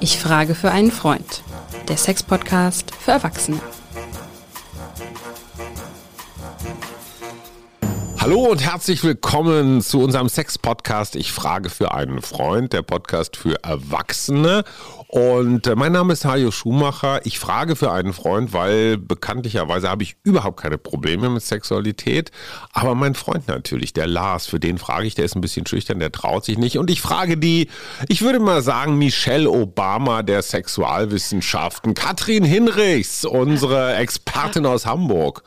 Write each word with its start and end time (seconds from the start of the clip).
Ich 0.00 0.18
frage 0.18 0.54
für 0.54 0.70
einen 0.70 0.92
Freund. 0.92 1.42
Der 1.88 1.96
Sex-Podcast 1.96 2.94
für 2.94 3.12
Erwachsene. 3.12 3.60
Hallo 8.20 8.40
und 8.50 8.62
herzlich 8.62 9.02
willkommen 9.04 9.80
zu 9.80 10.02
unserem 10.02 10.28
Sex-Podcast. 10.28 11.16
Ich 11.16 11.32
frage 11.32 11.70
für 11.70 11.92
einen 11.92 12.20
Freund, 12.20 12.72
der 12.72 12.82
Podcast 12.82 13.36
für 13.36 13.62
Erwachsene. 13.64 14.64
Und 15.10 15.66
äh, 15.66 15.74
mein 15.74 15.92
Name 15.92 16.12
ist 16.12 16.26
Hajo 16.26 16.50
Schumacher. 16.50 17.24
Ich 17.24 17.38
frage 17.38 17.76
für 17.76 17.90
einen 17.90 18.12
Freund, 18.12 18.52
weil 18.52 18.98
bekanntlicherweise 18.98 19.88
habe 19.88 20.02
ich 20.02 20.16
überhaupt 20.22 20.60
keine 20.60 20.76
Probleme 20.76 21.30
mit 21.30 21.42
Sexualität. 21.42 22.30
Aber 22.74 22.94
mein 22.94 23.14
Freund 23.14 23.48
natürlich, 23.48 23.94
der 23.94 24.06
Lars, 24.06 24.46
für 24.46 24.60
den 24.60 24.76
frage 24.76 25.06
ich, 25.06 25.14
der 25.14 25.24
ist 25.24 25.34
ein 25.34 25.40
bisschen 25.40 25.66
schüchtern, 25.66 25.98
der 25.98 26.12
traut 26.12 26.44
sich 26.44 26.58
nicht. 26.58 26.76
Und 26.76 26.90
ich 26.90 27.00
frage 27.00 27.38
die, 27.38 27.70
ich 28.08 28.20
würde 28.20 28.38
mal 28.38 28.60
sagen, 28.60 28.98
Michelle 28.98 29.50
Obama 29.50 30.22
der 30.22 30.42
Sexualwissenschaften, 30.42 31.94
Katrin 31.94 32.44
Hinrichs, 32.44 33.24
unsere 33.24 33.94
Expertin 33.94 34.66
aus 34.66 34.84
Hamburg. 34.84 35.42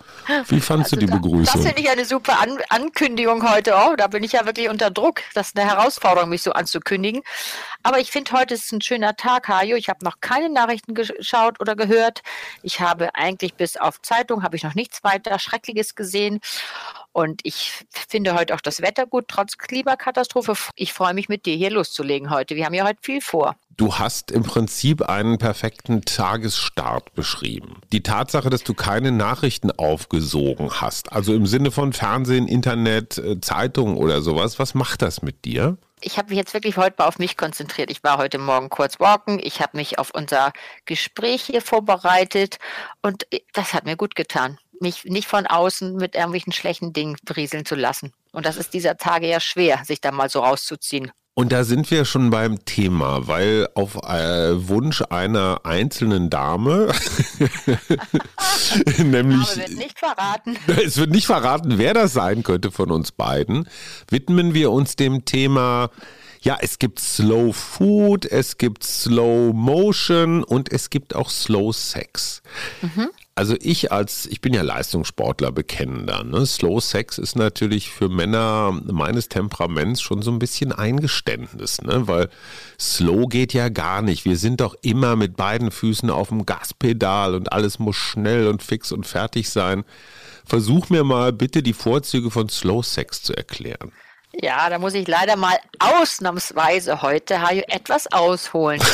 Wie 0.48 0.60
fandst 0.60 0.94
also 0.94 1.06
du 1.06 1.06
die 1.06 1.12
Begrüßung? 1.12 1.62
Das 1.62 1.64
finde 1.64 1.82
ich 1.84 1.90
eine 1.92 2.06
super 2.06 2.42
An 2.42 2.58
Ankündigung 2.70 3.48
heute. 3.48 3.76
Oh, 3.76 3.96
da 3.96 4.08
bin 4.08 4.24
ich 4.24 4.32
ja 4.32 4.44
wirklich 4.48 4.70
unter 4.70 4.90
Druck. 4.90 5.22
Das 5.36 5.50
ist 5.50 5.60
eine 5.60 5.70
Herausforderung, 5.70 6.32
mich 6.32 6.42
so 6.42 6.52
anzukündigen. 6.52 7.22
Aber 7.84 8.00
ich 8.00 8.10
finde, 8.10 8.32
heute 8.32 8.56
ist 8.56 8.72
ein 8.72 8.82
schöner 8.82 9.16
Tag. 9.16 9.51
Hajo. 9.52 9.76
Ich 9.76 9.90
habe 9.90 10.04
noch 10.04 10.20
keine 10.22 10.50
Nachrichten 10.50 10.94
geschaut 10.94 11.60
oder 11.60 11.76
gehört. 11.76 12.22
Ich 12.64 12.80
habe 12.80 13.16
eigentlich 13.16 13.56
bis 13.56 13.78
auf 13.78 14.02
Zeitung 14.02 14.44
habe 14.44 14.56
ich 14.56 14.64
noch 14.64 14.76
nichts 14.76 15.04
weiter 15.04 15.38
Schreckliches 15.40 15.96
gesehen. 15.96 16.40
Und 17.14 17.42
ich 17.44 17.74
finde 18.10 18.34
heute 18.36 18.56
auch 18.56 18.62
das 18.62 18.82
Wetter 18.82 19.06
gut, 19.06 19.26
trotz 19.28 19.58
Klimakatastrophe. 19.58 20.54
Ich 20.76 20.94
freue 20.94 21.14
mich 21.14 21.28
mit 21.30 21.46
dir 21.46 21.56
hier 21.56 21.70
loszulegen 21.70 22.30
heute. 22.30 22.56
Wir 22.56 22.66
haben 22.66 22.74
ja 22.74 22.86
heute 22.86 23.00
viel 23.02 23.22
vor. 23.22 23.56
Du 23.78 23.96
hast 23.96 24.32
im 24.32 24.44
Prinzip 24.44 25.02
einen 25.02 25.38
perfekten 25.38 26.02
Tagesstart 26.04 27.14
beschrieben. 27.16 27.82
Die 27.92 28.04
Tatsache, 28.04 28.50
dass 28.50 28.64
du 28.64 28.74
keine 28.74 29.12
Nachrichten 29.12 29.72
aufgesogen 29.72 30.70
hast, 30.82 31.12
also 31.12 31.34
im 31.34 31.46
Sinne 31.46 31.72
von 31.72 31.92
Fernsehen, 31.92 32.48
Internet, 32.48 33.18
äh, 33.18 33.42
Zeitung 33.42 33.98
oder 33.98 34.22
sowas, 34.22 34.60
was 34.60 34.74
macht 34.74 35.02
das 35.02 35.22
mit 35.22 35.46
dir? 35.46 35.78
Ich 36.02 36.18
habe 36.18 36.30
mich 36.30 36.38
jetzt 36.38 36.54
wirklich 36.54 36.78
heute 36.78 36.96
mal 37.00 37.08
auf 37.08 37.20
mich 37.20 37.38
konzentriert. 37.38 37.92
Ich 37.92 38.04
war 38.04 38.18
heute 38.18 38.38
Morgen 38.38 38.70
kurz 38.70 39.00
walken. 39.00 39.40
Ich 39.42 39.62
habe 39.62 39.78
mich 39.78 40.00
auf 40.00 40.12
unser 40.14 40.52
Gespräch 40.86 41.44
hier 41.44 41.62
vorbereitet 41.62 42.58
und 43.02 43.28
das 43.54 43.74
hat 43.74 43.86
mir 43.86 43.96
gut 43.96 44.16
getan, 44.16 44.58
mich 44.80 45.06
nicht 45.06 45.28
von 45.28 45.48
außen 45.48 45.96
mit 45.96 46.16
irgendwelchen 46.16 46.54
schlechten 46.54 46.94
Dingen 46.94 47.18
berieseln 47.24 47.66
zu 47.66 47.76
lassen. 47.76 48.14
Und 48.32 48.46
das 48.46 48.58
ist 48.58 48.74
dieser 48.74 48.98
Tage 48.98 49.28
ja 49.28 49.40
schwer, 49.40 49.84
sich 49.86 50.02
da 50.02 50.12
mal 50.12 50.30
so 50.30 50.40
rauszuziehen. 50.40 51.12
Und 51.34 51.54
da 51.54 51.64
sind 51.64 51.90
wir 51.92 52.04
schon 52.04 52.30
beim 52.30 52.66
Thema, 52.66 53.26
weil 53.28 53.70
auf 53.74 53.96
äh, 53.96 54.68
Wunsch 54.68 55.02
einer 55.10 55.62
einzelnen 55.64 56.30
Dame, 56.30 56.92
nämlich. 58.98 59.50
Aber 59.50 59.56
wird 59.56 59.78
nicht 59.78 59.98
verraten. 59.98 60.58
Es 60.86 60.98
wird 60.98 61.12
nicht 61.12 61.28
verraten, 61.28 61.78
wer 61.78 61.94
das 61.94 62.12
sein 62.12 62.44
könnte 62.44 62.70
von 62.70 62.92
uns 62.92 63.14
beiden, 63.14 63.70
widmen 64.10 64.54
wir 64.54 64.72
uns 64.72 64.98
dem 64.98 65.24
Thema. 65.24 65.90
Ja, 66.42 66.58
es 66.60 66.80
gibt 66.80 67.00
Slow 67.00 67.54
Food, 67.54 68.26
es 68.26 68.58
gibt 68.58 68.84
Slow 68.84 69.54
Motion 69.54 70.44
und 70.44 70.72
es 70.72 70.90
gibt 70.90 71.16
auch 71.16 71.30
Slow 71.30 71.72
Sex. 71.72 72.42
Mhm. 72.82 73.10
Also 73.42 73.56
ich 73.60 73.92
als, 73.92 74.28
ich 74.28 74.40
bin 74.40 74.54
ja 74.54 74.62
Leistungssportler 74.62 75.52
bekennender. 75.52 76.24
Ne? 76.24 76.46
Slow 76.46 76.80
Sex 76.80 77.18
ist 77.18 77.36
natürlich 77.36 77.90
für 77.90 78.08
Männer 78.08 78.80
meines 78.86 79.30
Temperaments 79.30 80.00
schon 80.00 80.22
so 80.22 80.30
ein 80.30 80.38
bisschen 80.38 80.72
Eingeständnis, 80.72 81.82
ne? 81.82 82.08
weil 82.08 82.30
Slow 82.80 83.26
geht 83.26 83.54
ja 83.54 83.70
gar 83.70 84.04
nicht. 84.04 84.26
Wir 84.26 84.38
sind 84.38 84.62
doch 84.62 84.76
immer 84.84 85.16
mit 85.16 85.38
beiden 85.38 85.72
Füßen 85.72 86.12
auf 86.12 86.30
dem 86.30 86.46
Gaspedal 86.46 87.34
und 87.34 87.52
alles 87.52 87.80
muss 87.80 87.96
schnell 87.96 88.46
und 88.46 88.62
fix 88.62 88.92
und 88.92 89.08
fertig 89.08 89.50
sein. 89.50 89.86
Versuch 90.46 90.92
mir 90.92 91.04
mal 91.04 91.34
bitte 91.34 91.64
die 91.64 91.74
Vorzüge 91.74 92.30
von 92.30 92.48
Slow 92.48 92.84
Sex 92.84 93.24
zu 93.24 93.36
erklären. 93.36 93.92
Ja, 94.34 94.70
da 94.70 94.80
muss 94.80 94.94
ich 94.94 95.08
leider 95.08 95.36
mal 95.36 95.58
ausnahmsweise 95.80 97.02
heute 97.02 97.36
etwas 97.68 98.12
ausholen. 98.12 98.82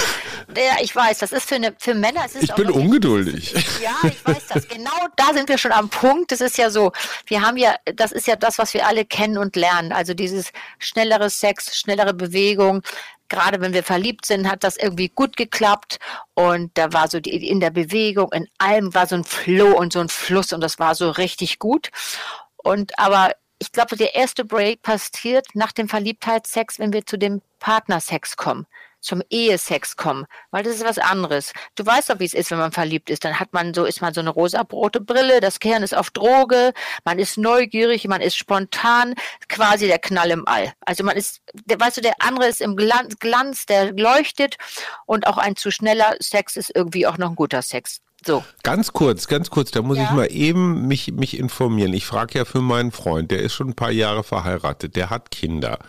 Ja, 0.55 0.77
ich 0.81 0.95
weiß, 0.95 1.19
das 1.19 1.33
ist 1.33 1.47
für, 1.47 1.55
eine, 1.55 1.75
für 1.77 1.93
Männer. 1.93 2.21
Es 2.25 2.33
ist 2.33 2.43
ich 2.45 2.53
bin 2.55 2.71
ungeduldig. 2.71 3.51
ja, 3.83 3.95
ich 4.03 4.25
weiß 4.25 4.47
das. 4.47 4.67
Genau 4.67 5.07
da 5.17 5.33
sind 5.33 5.49
wir 5.49 5.57
schon 5.57 5.73
am 5.73 5.89
Punkt. 5.89 6.31
Das 6.31 6.39
ist 6.39 6.57
ja 6.57 6.69
so, 6.69 6.93
wir 7.25 7.41
haben 7.41 7.57
ja, 7.57 7.75
das 7.95 8.11
ist 8.13 8.27
ja 8.27 8.37
das, 8.37 8.57
was 8.57 8.73
wir 8.73 8.87
alle 8.87 9.03
kennen 9.03 9.37
und 9.37 9.55
lernen. 9.57 9.91
Also 9.91 10.13
dieses 10.13 10.51
schnellere 10.79 11.29
Sex, 11.29 11.77
schnellere 11.77 12.13
Bewegung. 12.13 12.81
Gerade 13.29 13.59
wenn 13.59 13.73
wir 13.73 13.83
verliebt 13.83 14.25
sind, 14.25 14.49
hat 14.49 14.63
das 14.63 14.77
irgendwie 14.77 15.09
gut 15.09 15.35
geklappt. 15.35 15.99
Und 16.33 16.71
da 16.77 16.93
war 16.93 17.09
so 17.09 17.19
die, 17.19 17.47
in 17.47 17.59
der 17.59 17.71
Bewegung, 17.71 18.31
in 18.31 18.47
allem 18.57 18.93
war 18.95 19.05
so 19.05 19.15
ein 19.15 19.25
Flow 19.25 19.77
und 19.77 19.91
so 19.91 19.99
ein 19.99 20.09
Fluss 20.09 20.53
und 20.53 20.61
das 20.61 20.79
war 20.79 20.95
so 20.95 21.11
richtig 21.11 21.59
gut. 21.59 21.89
Und 22.55 22.97
aber 22.97 23.33
ich 23.59 23.72
glaube, 23.72 23.95
der 23.95 24.16
erste 24.16 24.45
Break 24.45 24.81
passiert 24.81 25.47
nach 25.53 25.72
dem 25.72 25.90
Verliebtheitssex, 25.90 26.79
wenn 26.79 26.94
wir 26.94 27.06
zu 27.06 27.18
dem 27.18 27.41
Partnersex 27.59 28.38
kommen, 28.38 28.68
zum 29.01 29.23
Ehesex 29.29 29.95
kommen, 29.95 30.25
weil 30.51 30.63
das 30.63 30.75
ist 30.75 30.85
was 30.85 31.00
anderes. 31.00 31.53
Du 31.75 31.85
weißt 31.85 32.09
doch, 32.09 32.19
wie 32.19 32.25
es 32.25 32.34
ist, 32.34 32.51
wenn 32.51 32.59
man 32.59 32.72
verliebt 32.72 33.09
ist. 33.09 33.23
Dann 33.23 33.40
hat 33.40 33.53
man 33.53 33.73
so, 33.73 33.85
ist 33.85 34.01
man 34.01 34.13
so 34.13 34.22
eine 34.22 34.29
rosa-rote 34.29 35.01
Brille, 35.01 35.40
das 35.40 35.59
Kern 35.59 35.81
ist 35.81 35.95
auf 35.95 36.12
Droge, 36.12 36.73
man 37.03 37.18
ist 37.18 37.38
neugierig, 37.38 38.07
man 38.07 38.22
ist 38.22 38.38
spontan, 38.38 39.16
quasi 39.50 39.88
der 39.88 40.00
Knall 40.00 40.31
im 40.31 40.47
All. 40.47 40.74
Also 40.81 41.03
man 41.03 41.18
ist, 41.18 41.41
der, 41.53 41.79
weißt 41.79 41.97
du, 41.97 42.01
der 42.01 42.16
andere 42.19 42.47
ist 42.47 42.62
im 42.62 42.75
Glanz, 42.75 43.18
Glanz, 43.19 43.66
der 43.66 43.94
leuchtet 43.94 44.57
und 45.06 45.25
auch 45.25 45.38
ein 45.38 45.56
zu 45.56 45.72
schneller 45.72 46.16
Sex 46.19 46.57
ist 46.57 46.72
irgendwie 46.75 47.07
auch 47.07 47.18
noch 47.18 47.29
ein 47.29 47.35
guter 47.35 47.62
Sex. 47.62 48.01
So. 48.25 48.44
Ganz 48.63 48.94
kurz, 48.94 49.28
ganz 49.28 49.50
kurz, 49.50 49.72
da 49.72 49.81
muss 49.81 49.97
ja. 49.97 50.05
ich 50.05 50.11
mal 50.11 50.31
eben 50.31 50.88
mich, 50.88 51.11
mich 51.13 51.38
informieren. 51.38 51.94
Ich 51.94 52.05
frage 52.05 52.39
ja 52.39 52.45
für 52.45 52.61
meinen 52.61 52.91
Freund, 52.91 53.31
der 53.31 53.41
ist 53.41 53.53
schon 53.53 53.69
ein 53.69 53.75
paar 53.75 53.91
Jahre 53.91 54.23
verheiratet, 54.23 54.95
der 54.95 55.09
hat 55.09 55.31
Kinder. 55.31 55.79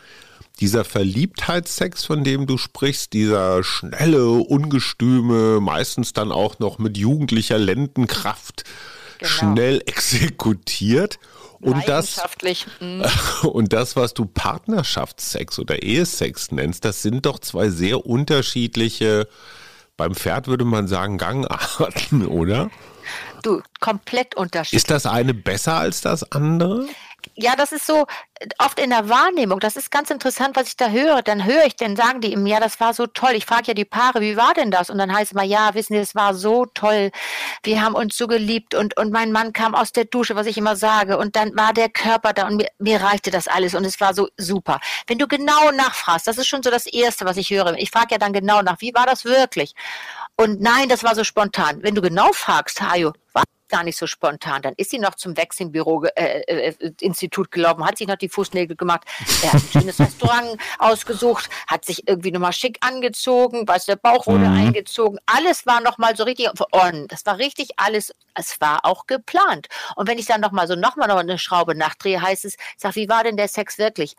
Dieser 0.61 0.85
Verliebtheitssex, 0.85 2.05
von 2.05 2.25
dem 2.25 2.47
du 2.47 2.59
sprichst, 2.59 3.13
dieser 3.13 3.63
schnelle, 3.63 4.29
ungestüme, 4.29 5.61
meistens 5.61 6.13
dann 6.13 6.33
auch 6.33 6.59
noch 6.59 6.79
mit 6.79 6.97
jugendlicher 6.97 7.59
Lendenkraft 7.59 8.65
genau. 9.19 9.31
schnell 9.31 9.83
exekutiert. 9.87 11.19
Und 11.61 11.89
das, 11.89 12.21
mhm. 12.81 13.05
und 13.49 13.73
das, 13.73 13.97
was 13.97 14.15
du 14.15 14.27
Partnerschaftssex 14.27 15.59
oder 15.59 15.83
Ehesex 15.83 16.53
nennst, 16.53 16.85
das 16.85 17.03
sind 17.03 17.27
doch 17.27 17.41
zwei 17.41 17.71
sehr 17.71 18.07
unterschiedliche 18.07 19.27
beim 19.99 20.15
Pferd 20.15 20.47
würde 20.47 20.65
man 20.65 20.89
sagen 20.89 21.19
Gangarten, 21.19 22.27
oder? 22.27 22.71
Du, 23.43 23.61
komplett 23.81 24.35
unterschiedlich. 24.35 24.79
Ist 24.79 24.91
das 24.91 25.05
eine 25.05 25.35
besser 25.35 25.75
als 25.75 26.01
das 26.01 26.33
andere? 26.33 26.87
Ja, 27.41 27.55
das 27.55 27.71
ist 27.71 27.87
so 27.87 28.07
oft 28.59 28.81
in 28.81 28.91
der 28.91 29.09
Wahrnehmung. 29.09 29.61
Das 29.61 29.77
ist 29.77 29.91
ganz 29.93 30.11
interessant, 30.11 30.57
was 30.57 30.69
ich 30.69 30.77
da 30.77 30.89
höre. 30.89 31.23
Dann 31.23 31.45
höre 31.45 31.67
ich, 31.67 31.77
dann 31.77 31.95
sagen 31.95 32.21
die 32.21 32.33
ihm, 32.33 32.47
ja, 32.47 32.59
das 32.59 32.81
war 32.81 32.95
so 32.95 33.07
toll. 33.07 33.33
Ich 33.35 33.47
frage 33.47 33.69
ja 33.69 33.75
die 33.75 33.85
Paare, 33.85 34.21
wie 34.21 34.37
war 34.37 34.55
denn 34.55 34.73
das? 34.73 34.91
Und 34.91 34.99
dann 34.99 35.15
heißt 35.15 35.31
es 35.33 35.35
mal, 35.35 35.45
ja, 35.47 35.73
wissen 35.75 35.95
Sie, 35.95 36.01
es 36.01 36.17
war 36.17 36.35
so 36.35 36.67
toll. 36.67 37.11
Wir 37.63 37.81
haben 37.83 37.95
uns 37.95 38.17
so 38.17 38.27
geliebt 38.27 38.75
und, 38.75 38.97
und 38.97 39.13
mein 39.13 39.31
Mann 39.31 39.53
kam 39.53 39.77
aus 39.77 39.93
der 39.93 40.05
Dusche, 40.05 40.35
was 40.35 40.47
ich 40.47 40.59
immer 40.59 40.75
sage. 40.75 41.17
Und 41.17 41.37
dann 41.37 41.57
war 41.57 41.73
der 41.73 41.89
Körper 41.89 42.33
da 42.33 42.49
und 42.49 42.57
mir, 42.57 42.69
mir 42.79 43.01
reichte 43.01 43.31
das 43.31 43.47
alles 43.47 43.75
und 43.75 43.85
es 43.85 44.01
war 44.01 44.15
so 44.15 44.29
super. 44.37 44.81
Wenn 45.07 45.19
du 45.19 45.29
genau 45.29 45.71
nachfragst, 45.71 46.27
das 46.27 46.39
ist 46.39 46.49
schon 46.49 46.65
so 46.65 46.71
das 46.71 46.87
Erste, 46.87 47.25
was 47.25 47.37
ich 47.37 47.51
höre. 47.51 47.75
Ich 47.75 47.91
frage 47.91 48.09
ja 48.13 48.19
dann 48.19 48.33
genau 48.33 48.63
nach, 48.63 48.81
wie 48.81 48.95
war 48.95 49.07
das 49.07 49.25
wirklich? 49.25 49.75
Und 50.41 50.61
nein, 50.61 50.89
das 50.89 51.03
war 51.03 51.17
so 51.17 51.25
spontan. 51.25 51.83
Wenn 51.83 51.97
du 51.97 52.01
genau 52.01 52.33
fragst, 52.33 52.81
Hajo, 52.81 53.13
was 53.33 53.45
gar 53.69 53.85
nicht 53.85 53.97
so 53.97 54.07
spontan. 54.07 54.63
Dann 54.63 54.75
ist 54.77 54.91
sie 54.91 54.99
noch 54.99 55.15
zum 55.15 55.37
Wechselbüro 55.37 56.05
äh, 56.05 56.41
äh, 56.41 56.75
äh, 56.79 56.93
Institut 57.01 57.51
gelaufen, 57.51 57.85
hat 57.85 57.99
sich 57.99 58.09
noch 58.09 58.17
die 58.17 58.29
Fußnägel 58.29 58.77
gemacht. 58.77 59.03
Er 59.43 59.53
hat 59.53 59.63
ein 59.63 59.69
schönes 59.73 59.99
Restaurant 59.99 60.57
ausgesucht, 60.79 61.49
hat 61.67 61.85
sich 61.85 62.09
irgendwie 62.09 62.31
nochmal 62.31 62.53
schick 62.53 62.79
angezogen, 62.81 63.67
weiß 63.69 63.87
der 63.87 63.97
Bauch 63.97 64.27
wurde 64.27 64.49
mhm. 64.49 64.59
eingezogen. 64.59 65.19
Alles 65.27 65.67
war 65.67 65.81
nochmal 65.81 66.17
so 66.17 66.25
richtig 66.25 66.51
on. 66.73 67.07
Das 67.09 67.25
war 67.27 67.39
richtig 67.39 67.71
alles. 67.77 68.13
Es 68.35 68.61
war 68.61 68.85
auch 68.85 69.07
geplant. 69.07 69.69
Und 69.97 70.09
wenn 70.09 70.19
ich 70.19 70.27
dann 70.27 70.41
nochmal 70.41 70.67
so 70.67 70.75
nochmal 70.75 71.09
noch 71.09 71.17
eine 71.17 71.39
Schraube 71.39 71.75
nachdrehe, 71.75 72.23
heißt 72.23 72.45
es, 72.45 72.57
sag, 72.77 72.95
wie 72.95 73.09
war 73.09 73.25
denn 73.25 73.37
der 73.37 73.49
Sex 73.49 73.79
wirklich? 73.79 74.15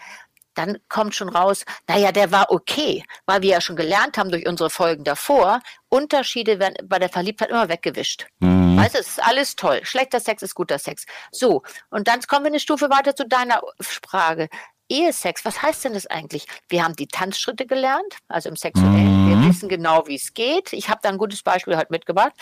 Dann 0.55 0.77
kommt 0.89 1.15
schon 1.15 1.29
raus, 1.29 1.65
naja, 1.87 2.11
der 2.11 2.31
war 2.31 2.51
okay, 2.51 3.03
weil 3.25 3.41
wir 3.41 3.49
ja 3.49 3.61
schon 3.61 3.75
gelernt 3.75 4.17
haben 4.17 4.31
durch 4.31 4.47
unsere 4.47 4.69
Folgen 4.69 5.03
davor, 5.03 5.61
Unterschiede 5.89 6.59
werden 6.59 6.75
bei 6.87 6.99
der 6.99 7.09
Verliebtheit 7.09 7.49
immer 7.49 7.69
weggewischt. 7.69 8.27
Mhm. 8.39 8.77
Weißt 8.77 8.95
du, 8.95 8.99
es 8.99 9.07
ist 9.07 9.23
alles 9.23 9.55
toll. 9.55 9.81
Schlechter 9.83 10.19
Sex 10.19 10.41
ist 10.41 10.55
guter 10.55 10.79
Sex. 10.79 11.05
So, 11.31 11.63
und 11.89 12.07
dann 12.07 12.21
kommen 12.21 12.45
wir 12.45 12.51
eine 12.51 12.59
Stufe 12.59 12.89
weiter 12.89 13.15
zu 13.15 13.27
deiner 13.27 13.61
Frage. 13.81 14.49
Ehesex, 14.89 15.45
was 15.45 15.61
heißt 15.61 15.85
denn 15.85 15.93
das 15.93 16.07
eigentlich? 16.07 16.47
Wir 16.67 16.83
haben 16.83 16.95
die 16.95 17.07
Tanzschritte 17.07 17.67
gelernt, 17.67 18.17
also 18.27 18.49
im 18.49 18.55
Sexuellen. 18.55 19.25
Mhm. 19.25 19.29
Wir 19.29 19.49
wissen 19.49 19.69
genau, 19.69 20.07
wie 20.07 20.15
es 20.15 20.33
geht. 20.33 20.73
Ich 20.73 20.89
habe 20.89 20.99
da 21.03 21.09
ein 21.09 21.17
gutes 21.17 21.43
Beispiel 21.43 21.77
heute 21.77 21.91
mitgebracht. 21.91 22.33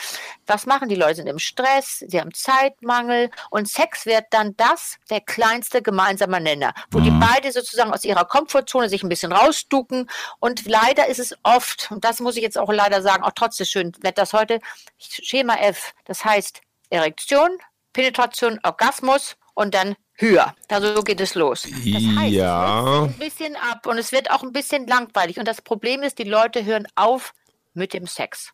Was 0.46 0.66
machen 0.66 0.88
die 0.88 0.96
Leute? 0.96 1.18
sind 1.18 1.28
im 1.28 1.40
Stress, 1.40 2.00
sie 2.08 2.20
haben 2.20 2.34
Zeitmangel 2.34 3.30
und 3.50 3.68
Sex 3.68 4.06
wird 4.06 4.26
dann 4.32 4.56
das, 4.56 4.98
der 5.10 5.20
kleinste 5.20 5.82
gemeinsame 5.82 6.40
Nenner, 6.40 6.74
wo 6.90 7.00
mhm. 7.00 7.04
die 7.04 7.12
beide 7.12 7.52
sozusagen 7.52 7.92
aus 7.92 8.06
ihrer 8.06 8.24
Komfortzone 8.26 8.88
sich 8.88 9.04
ein 9.04 9.10
bisschen 9.10 9.34
rausducken. 9.34 10.10
Und 10.40 10.66
leider 10.66 11.08
ist 11.08 11.20
es 11.20 11.36
oft, 11.44 11.92
und 11.92 12.06
das 12.06 12.20
muss 12.22 12.38
ich 12.38 12.44
jetzt 12.44 12.58
auch 12.58 12.72
leider 12.72 13.02
sagen, 13.02 13.24
auch 13.24 13.32
trotzdem 13.36 13.66
schön 13.66 13.92
wird 14.02 14.18
das 14.18 14.32
heute, 14.32 14.60
Schema 14.98 15.56
F. 15.56 15.94
Das 16.06 16.24
heißt 16.24 16.62
Erektion, 16.90 17.50
Penetration, 17.92 18.60
Orgasmus 18.64 19.36
und 19.54 19.74
dann 19.74 19.96
höher. 20.18 20.54
Also 20.68 20.96
so 20.96 21.04
geht 21.04 21.22
es 21.22 21.36
los. 21.36 21.64
Das 21.64 22.04
heißt, 22.18 22.34
ja. 22.34 23.04
ein 23.04 23.14
bisschen 23.14 23.56
ab 23.56 23.86
und 23.88 23.98
es 23.98 24.12
wird 24.12 24.32
auch 24.32 24.44
ein 24.44 24.52
bisschen 24.52 24.88
langweilig. 24.88 25.40
Und 25.40 25.48
das 25.48 25.62
Problem 25.62 26.04
ist, 26.04 26.20
die 26.20 26.24
Leute 26.24 26.66
hören 26.66 26.88
auf 26.96 27.34
mit 27.74 27.94
dem 27.94 28.08
Sex. 28.08 28.52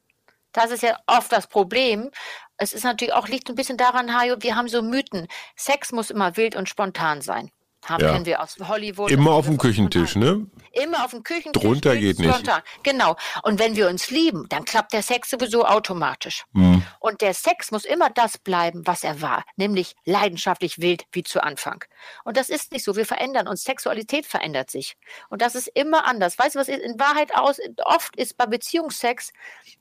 Das 0.52 0.70
ist 0.70 0.84
ja 0.84 0.98
oft 1.08 1.32
das 1.32 1.48
Problem. 1.48 2.12
Es 2.58 2.74
ist 2.74 2.84
natürlich 2.84 3.14
auch 3.14 3.28
liegt 3.28 3.50
ein 3.50 3.56
bisschen 3.56 3.78
daran, 3.78 4.16
Hajo, 4.16 4.36
wir 4.40 4.56
haben 4.56 4.68
so 4.68 4.82
Mythen. 4.82 5.28
Sex 5.56 5.92
muss 5.92 6.12
immer 6.12 6.38
wild 6.38 6.56
und 6.56 6.70
spontan 6.70 7.22
sein 7.22 7.52
haben, 7.90 8.04
ja. 8.04 8.14
kennen 8.14 8.26
wir 8.26 8.42
aus 8.42 8.56
Hollywood. 8.68 9.12
Immer 9.12 9.32
auf 9.32 9.46
dem 9.46 9.58
Küchentisch, 9.58 10.16
ne? 10.16 10.46
Immer 10.72 11.06
auf 11.06 11.12
dem 11.12 11.24
Küchentisch. 11.24 11.62
Drunter 11.62 11.96
geht 11.96 12.20
nicht. 12.20 12.34
Runter. 12.34 12.64
Genau. 12.84 13.16
Und 13.44 13.60
wenn 13.60 13.76
wir 13.76 13.88
uns 13.90 14.10
lieben, 14.10 14.48
dann 14.50 14.66
klappt 14.66 14.94
der 14.94 15.04
Sex 15.04 15.30
sowieso 15.30 15.66
automatisch. 15.66 16.46
Mhm. 16.54 16.84
Und 17.00 17.22
der 17.22 17.34
Sex 17.34 17.72
muss 17.72 17.86
immer 17.86 18.10
das 18.10 18.38
bleiben, 18.38 18.82
was 18.86 19.04
er 19.04 19.22
war, 19.22 19.44
nämlich 19.56 19.96
leidenschaftlich 20.06 20.80
wild 20.80 21.06
wie 21.12 21.24
zu 21.24 21.44
Anfang. 21.44 21.84
Und 22.24 22.38
das 22.38 22.50
ist 22.50 22.72
nicht 22.72 22.84
so. 22.84 22.96
Wir 22.96 23.06
verändern 23.06 23.48
uns. 23.48 23.64
Sexualität 23.64 24.26
verändert 24.26 24.72
sich. 24.72 24.98
Und 25.30 25.42
das 25.42 25.56
ist 25.56 25.68
immer 25.68 26.06
anders. 26.06 26.38
Weißt 26.40 26.56
du, 26.56 26.60
was 26.60 26.68
in 26.68 27.00
Wahrheit 27.00 27.36
aus? 27.36 27.60
Oft 27.86 28.16
ist 28.16 28.38
bei 28.38 28.46
Beziehungsex, 28.46 29.32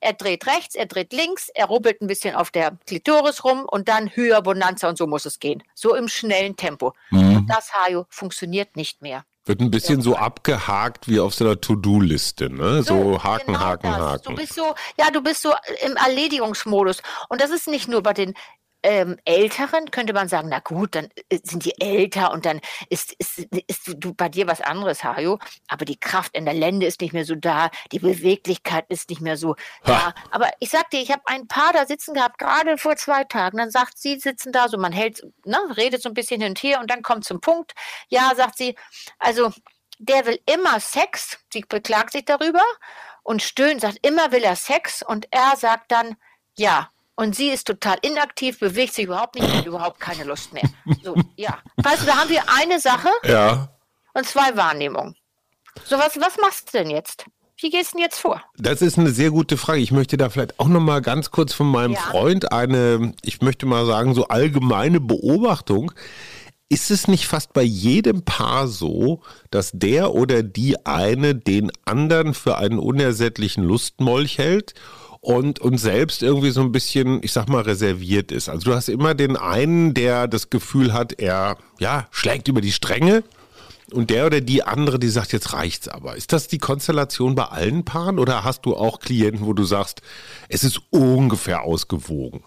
er 0.00 0.12
dreht 0.12 0.46
rechts, 0.46 0.74
er 0.74 0.86
dreht 0.86 1.12
links, 1.12 1.48
er 1.54 1.66
rubbelt 1.66 2.00
ein 2.00 2.06
bisschen 2.06 2.34
auf 2.34 2.50
der 2.50 2.76
Klitoris 2.86 3.44
rum 3.44 3.64
und 3.66 3.88
dann 3.88 4.14
höher 4.14 4.42
Bonanza 4.42 4.88
und 4.88 4.98
so 4.98 5.06
muss 5.06 5.24
es 5.24 5.38
gehen. 5.38 5.62
So 5.74 5.94
im 5.94 6.08
schnellen 6.08 6.56
Tempo. 6.56 6.92
Mhm. 7.10 7.31
Und 7.42 7.48
das, 7.48 7.72
Hajo, 7.72 8.06
funktioniert 8.08 8.76
nicht 8.76 9.02
mehr. 9.02 9.24
Wird 9.44 9.60
ein 9.60 9.70
bisschen 9.70 10.02
so 10.02 10.16
abgehakt 10.16 11.08
wie 11.08 11.18
auf 11.18 11.34
so 11.34 11.44
einer 11.44 11.60
To-Do-Liste, 11.60 12.48
ne? 12.48 12.82
So, 12.84 13.14
so 13.14 13.24
Haken, 13.24 13.54
genau 13.54 13.58
Haken, 13.58 13.90
das. 13.90 14.00
Haken. 14.00 14.34
Du 14.36 14.40
bist 14.40 14.54
so, 14.54 14.74
ja, 14.96 15.10
du 15.10 15.20
bist 15.20 15.42
so 15.42 15.52
im 15.84 15.96
Erledigungsmodus. 15.96 17.02
Und 17.28 17.40
das 17.40 17.50
ist 17.50 17.66
nicht 17.66 17.88
nur 17.88 18.02
bei 18.02 18.12
den 18.12 18.34
ähm, 18.82 19.16
Älteren 19.24 19.90
könnte 19.90 20.12
man 20.12 20.28
sagen, 20.28 20.48
na 20.50 20.58
gut, 20.58 20.94
dann 20.94 21.08
äh, 21.28 21.38
sind 21.42 21.64
die 21.64 21.80
älter 21.80 22.32
und 22.32 22.44
dann 22.46 22.60
ist, 22.88 23.12
ist, 23.14 23.38
ist 23.66 23.94
du, 23.96 24.14
bei 24.14 24.28
dir 24.28 24.46
was 24.46 24.60
anderes, 24.60 25.04
Hajo. 25.04 25.38
Aber 25.68 25.84
die 25.84 25.98
Kraft 25.98 26.36
in 26.36 26.44
der 26.44 26.54
Lende 26.54 26.86
ist 26.86 27.00
nicht 27.00 27.12
mehr 27.12 27.24
so 27.24 27.34
da, 27.34 27.70
die 27.92 27.98
Beweglichkeit 27.98 28.86
ist 28.88 29.10
nicht 29.10 29.20
mehr 29.20 29.36
so 29.36 29.56
da. 29.84 30.14
Aber 30.30 30.50
ich 30.60 30.70
sag 30.70 30.90
dir, 30.90 31.00
ich 31.00 31.10
habe 31.10 31.22
ein 31.26 31.48
Paar 31.48 31.72
da 31.72 31.86
sitzen 31.86 32.14
gehabt, 32.14 32.38
gerade 32.38 32.78
vor 32.78 32.96
zwei 32.96 33.24
Tagen. 33.24 33.58
Dann 33.58 33.70
sagt 33.70 33.98
sie, 33.98 34.18
sitzen 34.18 34.52
da 34.52 34.68
so, 34.68 34.78
man 34.78 34.92
hält, 34.92 35.22
ne, 35.44 35.58
redet 35.76 36.02
so 36.02 36.08
ein 36.08 36.14
bisschen 36.14 36.40
hin 36.40 36.50
und 36.50 36.62
her 36.62 36.80
und 36.80 36.90
dann 36.90 37.02
kommt 37.02 37.24
zum 37.24 37.40
Punkt. 37.40 37.72
Ja, 38.08 38.32
sagt 38.34 38.58
sie, 38.58 38.76
also 39.18 39.52
der 39.98 40.26
will 40.26 40.40
immer 40.46 40.80
Sex, 40.80 41.38
sie 41.52 41.64
beklagt 41.68 42.12
sich 42.12 42.24
darüber 42.24 42.64
und 43.22 43.42
stöhnt, 43.42 43.80
sagt, 43.80 44.04
immer 44.04 44.32
will 44.32 44.42
er 44.42 44.56
Sex 44.56 45.02
und 45.02 45.28
er 45.30 45.56
sagt 45.56 45.92
dann, 45.92 46.16
ja, 46.56 46.91
und 47.16 47.36
sie 47.36 47.50
ist 47.50 47.66
total 47.66 47.98
inaktiv, 48.02 48.58
bewegt 48.58 48.94
sich 48.94 49.04
überhaupt 49.04 49.34
nicht, 49.34 49.48
hat 49.48 49.66
überhaupt 49.66 50.00
keine 50.00 50.24
Lust 50.24 50.52
mehr. 50.52 50.68
So, 51.02 51.14
ja. 51.36 51.58
Weißt 51.76 52.02
du, 52.02 52.06
da 52.06 52.16
haben 52.16 52.30
wir 52.30 52.42
eine 52.58 52.80
Sache 52.80 53.08
ja. 53.24 53.68
und 54.14 54.26
zwei 54.26 54.56
Wahrnehmungen. 54.56 55.14
So, 55.84 55.98
was, 55.98 56.18
was 56.20 56.36
machst 56.40 56.72
du 56.72 56.78
denn 56.78 56.90
jetzt? 56.90 57.26
Wie 57.60 57.70
gehst 57.70 57.92
du 57.92 57.96
denn 57.96 58.04
jetzt 58.04 58.18
vor? 58.18 58.42
Das 58.56 58.82
ist 58.82 58.98
eine 58.98 59.10
sehr 59.10 59.30
gute 59.30 59.56
Frage. 59.56 59.80
Ich 59.80 59.92
möchte 59.92 60.16
da 60.16 60.30
vielleicht 60.30 60.58
auch 60.58 60.68
noch 60.68 60.80
mal 60.80 61.00
ganz 61.00 61.30
kurz 61.30 61.52
von 61.52 61.68
meinem 61.68 61.92
ja. 61.92 62.00
Freund 62.00 62.50
eine, 62.50 63.14
ich 63.22 63.40
möchte 63.40 63.66
mal 63.66 63.86
sagen, 63.86 64.14
so 64.14 64.26
allgemeine 64.28 65.00
Beobachtung. 65.00 65.92
Ist 66.68 66.90
es 66.90 67.06
nicht 67.06 67.26
fast 67.26 67.52
bei 67.52 67.62
jedem 67.62 68.24
Paar 68.24 68.66
so, 68.66 69.20
dass 69.50 69.72
der 69.74 70.14
oder 70.14 70.42
die 70.42 70.86
eine 70.86 71.34
den 71.34 71.70
anderen 71.84 72.32
für 72.32 72.56
einen 72.56 72.78
unersättlichen 72.78 73.62
Lustmolch 73.62 74.38
hält 74.38 74.72
und, 75.22 75.60
und 75.60 75.78
selbst 75.78 76.22
irgendwie 76.24 76.50
so 76.50 76.60
ein 76.60 76.72
bisschen, 76.72 77.22
ich 77.22 77.32
sag 77.32 77.48
mal, 77.48 77.62
reserviert 77.62 78.32
ist. 78.32 78.48
Also 78.48 78.70
du 78.70 78.74
hast 78.74 78.88
immer 78.88 79.14
den 79.14 79.36
einen, 79.36 79.94
der 79.94 80.26
das 80.26 80.50
Gefühl 80.50 80.92
hat, 80.92 81.12
er 81.20 81.56
ja, 81.78 82.08
schlägt 82.10 82.48
über 82.48 82.60
die 82.60 82.72
Stränge 82.72 83.22
und 83.92 84.10
der 84.10 84.26
oder 84.26 84.40
die 84.40 84.64
andere, 84.64 84.98
die 84.98 85.08
sagt, 85.08 85.32
jetzt 85.32 85.52
reicht's 85.52 85.86
aber. 85.86 86.16
Ist 86.16 86.32
das 86.32 86.48
die 86.48 86.58
Konstellation 86.58 87.36
bei 87.36 87.44
allen 87.44 87.84
Paaren 87.84 88.18
oder 88.18 88.42
hast 88.42 88.66
du 88.66 88.76
auch 88.76 88.98
Klienten, 88.98 89.46
wo 89.46 89.52
du 89.52 89.62
sagst, 89.62 90.02
es 90.48 90.64
ist 90.64 90.80
ungefähr 90.90 91.62
ausgewogen? 91.62 92.42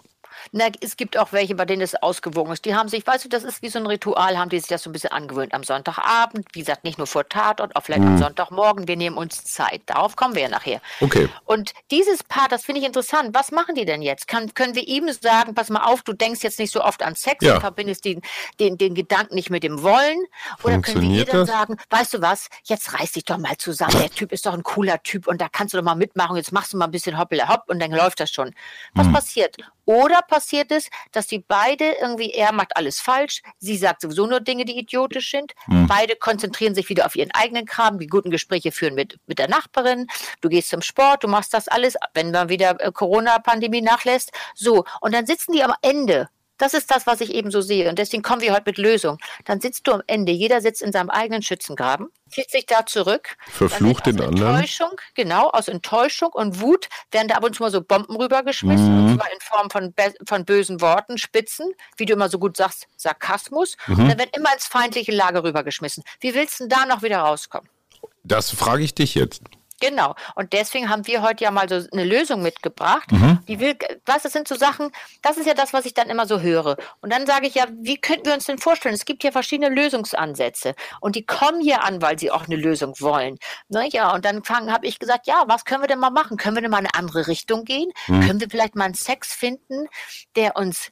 Na, 0.52 0.66
es 0.80 0.96
gibt 0.96 1.16
auch 1.16 1.32
welche, 1.32 1.54
bei 1.54 1.64
denen 1.64 1.82
es 1.82 1.94
ausgewogen 1.94 2.52
ist. 2.52 2.64
Die 2.64 2.74
haben 2.74 2.88
sich, 2.88 3.06
weißt 3.06 3.24
du, 3.24 3.28
das 3.28 3.44
ist 3.44 3.62
wie 3.62 3.68
so 3.68 3.78
ein 3.78 3.86
Ritual, 3.86 4.38
haben 4.38 4.48
die 4.48 4.58
sich 4.58 4.68
das 4.68 4.82
so 4.82 4.90
ein 4.90 4.92
bisschen 4.92 5.12
angewöhnt 5.12 5.54
am 5.54 5.64
Sonntagabend. 5.64 6.46
Wie 6.52 6.60
gesagt, 6.60 6.84
nicht 6.84 6.98
nur 6.98 7.06
vor 7.06 7.28
Tatort, 7.28 7.74
auch 7.76 7.82
vielleicht 7.82 8.02
mhm. 8.02 8.08
am 8.08 8.18
Sonntagmorgen. 8.18 8.88
Wir 8.88 8.96
nehmen 8.96 9.16
uns 9.16 9.44
Zeit. 9.44 9.82
Darauf 9.86 10.16
kommen 10.16 10.34
wir 10.34 10.42
ja 10.42 10.48
nachher. 10.48 10.80
Okay. 11.00 11.28
Und 11.44 11.72
dieses 11.90 12.22
Paar, 12.22 12.48
das 12.48 12.64
finde 12.64 12.80
ich 12.80 12.86
interessant. 12.86 13.30
Was 13.32 13.50
machen 13.52 13.74
die 13.74 13.84
denn 13.84 14.02
jetzt? 14.02 14.28
Kann, 14.28 14.54
können 14.54 14.74
wir 14.74 14.86
ihm 14.86 15.10
sagen, 15.12 15.54
pass 15.54 15.70
mal 15.70 15.84
auf, 15.84 16.02
du 16.02 16.12
denkst 16.12 16.42
jetzt 16.42 16.58
nicht 16.58 16.72
so 16.72 16.82
oft 16.82 17.02
an 17.02 17.14
Sex 17.14 17.44
ja. 17.44 17.54
und 17.54 17.60
verbindest 17.60 18.04
den, 18.04 18.22
den, 18.60 18.78
den 18.78 18.94
Gedanken 18.94 19.34
nicht 19.34 19.50
mit 19.50 19.62
dem 19.62 19.82
Wollen? 19.82 20.24
Oder 20.62 20.80
können 20.80 21.02
wir 21.02 21.10
ihr 21.10 21.24
dann 21.24 21.46
sagen, 21.46 21.76
weißt 21.90 22.14
du 22.14 22.22
was, 22.22 22.48
jetzt 22.64 22.98
reiß 22.98 23.12
dich 23.12 23.24
doch 23.24 23.38
mal 23.38 23.56
zusammen. 23.56 23.98
Der 23.98 24.10
Typ 24.10 24.32
ist 24.32 24.46
doch 24.46 24.54
ein 24.54 24.62
cooler 24.62 25.02
Typ 25.02 25.26
und 25.26 25.40
da 25.40 25.48
kannst 25.50 25.74
du 25.74 25.78
doch 25.78 25.84
mal 25.84 25.94
mitmachen. 25.94 26.36
Jetzt 26.36 26.52
machst 26.52 26.72
du 26.72 26.76
mal 26.76 26.86
ein 26.86 26.90
bisschen 26.90 27.18
hoppele 27.18 27.48
hopp 27.48 27.64
und 27.68 27.80
dann 27.80 27.90
läuft 27.90 28.20
das 28.20 28.30
schon. 28.30 28.54
Was 28.94 29.06
mhm. 29.06 29.12
passiert? 29.12 29.56
Oder 29.86 30.20
passiert 30.22 30.70
es, 30.72 30.90
dass 31.12 31.26
die 31.28 31.38
beide 31.38 31.92
irgendwie, 32.00 32.32
er 32.32 32.52
macht 32.52 32.76
alles 32.76 33.00
falsch, 33.00 33.42
sie 33.58 33.76
sagt 33.76 34.02
sowieso 34.02 34.26
nur 34.26 34.40
Dinge, 34.40 34.64
die 34.64 34.78
idiotisch 34.78 35.30
sind. 35.30 35.54
Mhm. 35.68 35.86
Beide 35.86 36.16
konzentrieren 36.16 36.74
sich 36.74 36.88
wieder 36.88 37.06
auf 37.06 37.16
ihren 37.16 37.30
eigenen 37.30 37.64
Kram, 37.64 37.98
die 37.98 38.08
guten 38.08 38.30
Gespräche 38.30 38.72
führen 38.72 38.94
mit, 38.94 39.18
mit 39.26 39.38
der 39.38 39.48
Nachbarin. 39.48 40.08
Du 40.40 40.48
gehst 40.48 40.70
zum 40.70 40.82
Sport, 40.82 41.24
du 41.24 41.28
machst 41.28 41.54
das 41.54 41.68
alles, 41.68 41.94
wenn 42.14 42.32
man 42.32 42.48
wieder 42.48 42.80
äh, 42.80 42.92
Corona-Pandemie 42.92 43.80
nachlässt. 43.80 44.32
So. 44.54 44.84
Und 45.00 45.14
dann 45.14 45.26
sitzen 45.26 45.52
die 45.52 45.62
am 45.62 45.74
Ende 45.82 46.28
das 46.58 46.74
ist 46.74 46.90
das, 46.90 47.06
was 47.06 47.20
ich 47.20 47.32
eben 47.32 47.50
so 47.50 47.60
sehe. 47.60 47.88
Und 47.88 47.98
deswegen 47.98 48.22
kommen 48.22 48.40
wir 48.40 48.52
heute 48.52 48.64
mit 48.66 48.78
Lösungen. 48.78 49.18
Dann 49.44 49.60
sitzt 49.60 49.86
du 49.86 49.92
am 49.92 50.02
Ende, 50.06 50.32
jeder 50.32 50.60
sitzt 50.60 50.82
in 50.82 50.92
seinem 50.92 51.10
eigenen 51.10 51.42
Schützengraben, 51.42 52.08
zieht 52.30 52.50
sich 52.50 52.66
da 52.66 52.86
zurück. 52.86 53.36
Verflucht 53.48 54.06
den 54.06 54.20
anderen. 54.20 54.54
Enttäuschung, 54.54 54.90
genau, 55.14 55.48
aus 55.50 55.68
Enttäuschung 55.68 56.30
und 56.32 56.60
Wut 56.60 56.88
werden 57.10 57.28
da 57.28 57.36
ab 57.36 57.44
und 57.44 57.54
zu 57.54 57.62
mal 57.62 57.70
so 57.70 57.82
Bomben 57.82 58.16
rübergeschmissen. 58.16 58.92
Mhm. 58.92 59.10
Und 59.10 59.18
zwar 59.18 59.32
in 59.32 59.40
Form 59.40 59.70
von, 59.70 59.94
von 60.26 60.44
bösen 60.44 60.80
Worten, 60.80 61.18
Spitzen, 61.18 61.72
wie 61.96 62.06
du 62.06 62.14
immer 62.14 62.28
so 62.28 62.38
gut 62.38 62.56
sagst, 62.56 62.86
Sarkasmus. 62.96 63.76
Mhm. 63.86 63.98
Und 63.98 64.08
dann 64.08 64.18
wird 64.18 64.36
immer 64.36 64.52
ins 64.52 64.66
feindliche 64.66 65.12
Lager 65.12 65.44
rübergeschmissen. 65.44 66.02
Wie 66.20 66.34
willst 66.34 66.60
du 66.60 66.64
denn 66.64 66.70
da 66.70 66.86
noch 66.86 67.02
wieder 67.02 67.18
rauskommen? 67.18 67.68
Das 68.24 68.50
frage 68.50 68.82
ich 68.82 68.94
dich 68.94 69.14
jetzt. 69.14 69.42
Genau. 69.80 70.14
Und 70.34 70.52
deswegen 70.52 70.88
haben 70.88 71.06
wir 71.06 71.22
heute 71.22 71.44
ja 71.44 71.50
mal 71.50 71.68
so 71.68 71.86
eine 71.92 72.04
Lösung 72.04 72.42
mitgebracht. 72.42 73.12
Mhm. 73.12 73.40
Die 73.46 73.60
will, 73.60 73.76
was, 74.06 74.22
das 74.22 74.32
sind 74.32 74.48
so 74.48 74.54
Sachen, 74.54 74.90
das 75.22 75.36
ist 75.36 75.46
ja 75.46 75.54
das, 75.54 75.72
was 75.72 75.84
ich 75.84 75.94
dann 75.94 76.08
immer 76.08 76.26
so 76.26 76.40
höre. 76.40 76.76
Und 77.02 77.12
dann 77.12 77.26
sage 77.26 77.46
ich 77.46 77.54
ja, 77.54 77.66
wie 77.80 77.98
könnten 77.98 78.26
wir 78.26 78.34
uns 78.34 78.46
denn 78.46 78.58
vorstellen? 78.58 78.94
Es 78.94 79.04
gibt 79.04 79.22
hier 79.22 79.32
verschiedene 79.32 79.68
Lösungsansätze. 79.68 80.74
Und 81.00 81.16
die 81.16 81.26
kommen 81.26 81.60
hier 81.60 81.84
an, 81.84 82.00
weil 82.00 82.18
sie 82.18 82.30
auch 82.30 82.46
eine 82.46 82.56
Lösung 82.56 82.94
wollen. 83.00 83.38
Na 83.68 83.84
ja, 83.86 84.14
und 84.14 84.24
dann 84.24 84.42
habe 84.48 84.86
ich 84.86 84.98
gesagt, 84.98 85.26
ja, 85.26 85.44
was 85.46 85.64
können 85.64 85.82
wir 85.82 85.88
denn 85.88 85.98
mal 85.98 86.10
machen? 86.10 86.36
Können 86.36 86.56
wir 86.56 86.62
denn 86.62 86.70
mal 86.70 86.78
in 86.80 86.86
eine 86.86 86.94
andere 86.94 87.26
Richtung 87.26 87.64
gehen? 87.64 87.90
Mhm. 88.06 88.20
Können 88.26 88.40
wir 88.40 88.48
vielleicht 88.50 88.76
mal 88.76 88.84
einen 88.84 88.94
Sex 88.94 89.34
finden, 89.34 89.88
der 90.36 90.56
uns 90.56 90.90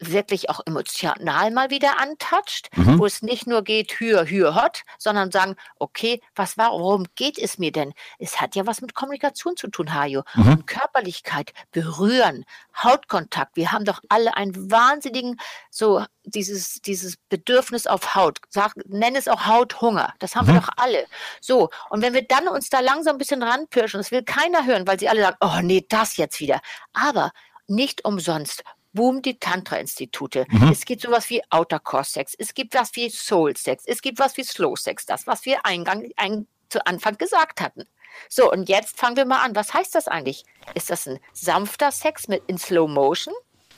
wirklich 0.00 0.48
auch 0.50 0.60
emotional 0.66 1.50
mal 1.50 1.70
wieder 1.70 1.98
antatscht, 1.98 2.68
mhm. 2.76 2.98
wo 2.98 3.06
es 3.06 3.22
nicht 3.22 3.46
nur 3.46 3.62
geht, 3.62 3.92
hür, 4.00 4.26
hür, 4.26 4.54
hot, 4.54 4.82
sondern 4.98 5.30
sagen, 5.30 5.56
okay, 5.78 6.20
was 6.34 6.56
war, 6.56 6.72
worum 6.72 7.06
geht 7.16 7.38
es 7.38 7.58
mir 7.58 7.72
denn? 7.72 7.92
Es 8.18 8.40
hat 8.40 8.54
ja 8.54 8.66
was 8.66 8.80
mit 8.80 8.94
Kommunikation 8.94 9.56
zu 9.56 9.68
tun, 9.68 9.94
Hajo. 9.94 10.22
Mhm. 10.34 10.48
Und 10.48 10.66
Körperlichkeit, 10.66 11.52
berühren, 11.72 12.44
Hautkontakt. 12.82 13.56
Wir 13.56 13.72
haben 13.72 13.84
doch 13.84 14.00
alle 14.08 14.36
einen 14.36 14.70
wahnsinnigen, 14.70 15.40
so 15.70 16.04
dieses, 16.24 16.80
dieses 16.82 17.16
Bedürfnis 17.28 17.86
auf 17.86 18.14
Haut. 18.14 18.38
Sag, 18.50 18.74
nenn 18.86 19.16
es 19.16 19.28
auch 19.28 19.46
Hauthunger. 19.46 20.14
Das 20.18 20.36
haben 20.36 20.46
mhm. 20.46 20.54
wir 20.54 20.60
doch 20.60 20.70
alle. 20.76 21.06
So. 21.40 21.70
Und 21.90 22.02
wenn 22.02 22.14
wir 22.14 22.26
dann 22.26 22.48
uns 22.48 22.70
da 22.70 22.80
langsam 22.80 23.16
ein 23.16 23.18
bisschen 23.18 23.42
ranpirschen, 23.42 23.98
das 23.98 24.10
will 24.10 24.22
keiner 24.22 24.66
hören, 24.66 24.86
weil 24.86 24.98
sie 24.98 25.08
alle 25.08 25.22
sagen, 25.22 25.36
oh 25.40 25.60
nee, 25.62 25.84
das 25.88 26.16
jetzt 26.16 26.38
wieder. 26.40 26.60
Aber 26.92 27.32
nicht 27.66 28.04
umsonst 28.04 28.62
boomt 28.92 29.26
die 29.26 29.38
Tantra-Institute. 29.38 30.46
Mhm. 30.48 30.68
Es 30.70 30.84
gibt 30.84 31.02
sowas 31.02 31.28
wie 31.30 31.42
Outer 31.50 31.78
Core 31.78 32.04
Sex, 32.04 32.34
es 32.38 32.54
gibt 32.54 32.74
was 32.74 32.94
wie 32.96 33.10
Soul 33.10 33.56
Sex, 33.56 33.84
es 33.86 34.02
gibt 34.02 34.18
was 34.18 34.36
wie 34.36 34.44
Slow 34.44 34.76
Sex, 34.76 35.06
das, 35.06 35.26
was 35.26 35.44
wir 35.44 35.64
eingang, 35.64 36.10
ein, 36.16 36.46
zu 36.68 36.84
Anfang 36.86 37.16
gesagt 37.16 37.60
hatten. 37.60 37.84
So, 38.28 38.50
und 38.50 38.68
jetzt 38.68 38.98
fangen 38.98 39.16
wir 39.16 39.24
mal 39.24 39.42
an. 39.42 39.54
Was 39.54 39.74
heißt 39.74 39.94
das 39.94 40.08
eigentlich? 40.08 40.44
Ist 40.74 40.90
das 40.90 41.06
ein 41.06 41.18
sanfter 41.32 41.92
Sex 41.92 42.28
mit 42.28 42.42
in 42.46 42.58
Slow 42.58 42.88
Motion? 42.90 43.34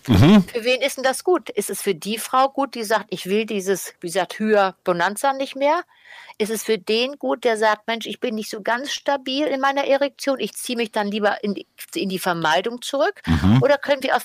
Mhm. 0.06 0.44
Für 0.44 0.64
wen 0.64 0.80
ist 0.80 0.96
denn 0.96 1.04
das 1.04 1.24
gut? 1.24 1.50
Ist 1.50 1.70
es 1.70 1.82
für 1.82 1.94
die 1.94 2.18
Frau 2.18 2.48
gut, 2.48 2.74
die 2.74 2.84
sagt, 2.84 3.06
ich 3.10 3.26
will 3.26 3.46
dieses, 3.46 3.94
wie 4.00 4.08
gesagt, 4.08 4.38
Hyper 4.38 4.76
Bonanza 4.84 5.32
nicht 5.32 5.56
mehr? 5.56 5.82
Ist 6.38 6.50
es 6.50 6.62
für 6.62 6.78
den 6.78 7.18
gut, 7.18 7.44
der 7.44 7.56
sagt, 7.56 7.86
Mensch, 7.86 8.06
ich 8.06 8.18
bin 8.18 8.34
nicht 8.34 8.50
so 8.50 8.62
ganz 8.62 8.92
stabil 8.92 9.46
in 9.46 9.60
meiner 9.60 9.84
Erektion, 9.84 10.40
ich 10.40 10.54
ziehe 10.54 10.76
mich 10.76 10.90
dann 10.90 11.08
lieber 11.08 11.44
in 11.44 11.54
die, 11.54 11.66
in 11.94 12.08
die 12.08 12.18
Vermeidung 12.18 12.80
zurück? 12.82 13.20
Mhm. 13.26 13.62
Oder 13.62 13.76
können 13.76 14.02
wir 14.02 14.16
auf, 14.16 14.24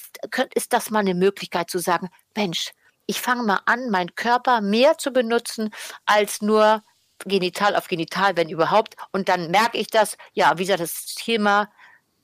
ist 0.53 0.73
das 0.73 0.89
mal 0.89 0.99
eine 0.99 1.13
Möglichkeit 1.13 1.69
zu 1.69 1.79
sagen, 1.79 2.09
Mensch, 2.35 2.71
ich 3.05 3.21
fange 3.21 3.43
mal 3.43 3.59
an, 3.65 3.89
meinen 3.89 4.15
Körper 4.15 4.61
mehr 4.61 4.97
zu 4.97 5.11
benutzen 5.11 5.71
als 6.05 6.41
nur 6.41 6.83
genital 7.25 7.75
auf 7.75 7.87
genital, 7.87 8.35
wenn 8.35 8.49
überhaupt. 8.49 8.95
Und 9.11 9.29
dann 9.29 9.51
merke 9.51 9.77
ich 9.77 9.87
das, 9.87 10.17
ja, 10.33 10.57
wie 10.57 10.63
gesagt, 10.63 10.81
das 10.81 11.15
Thema, 11.15 11.69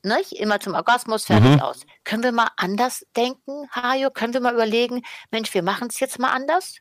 nicht? 0.04 0.34
immer 0.34 0.60
zum 0.60 0.74
Orgasmus, 0.74 1.26
fertig 1.26 1.52
mhm. 1.52 1.60
aus. 1.62 1.82
Können 2.04 2.24
wir 2.24 2.32
mal 2.32 2.50
anders 2.58 3.06
denken, 3.16 3.68
Hajo? 3.72 4.10
Können 4.10 4.34
wir 4.34 4.42
mal 4.42 4.54
überlegen, 4.54 5.02
Mensch, 5.32 5.54
wir 5.54 5.64
machen 5.64 5.88
es 5.90 6.00
jetzt 6.00 6.20
mal 6.20 6.32
anders? 6.32 6.78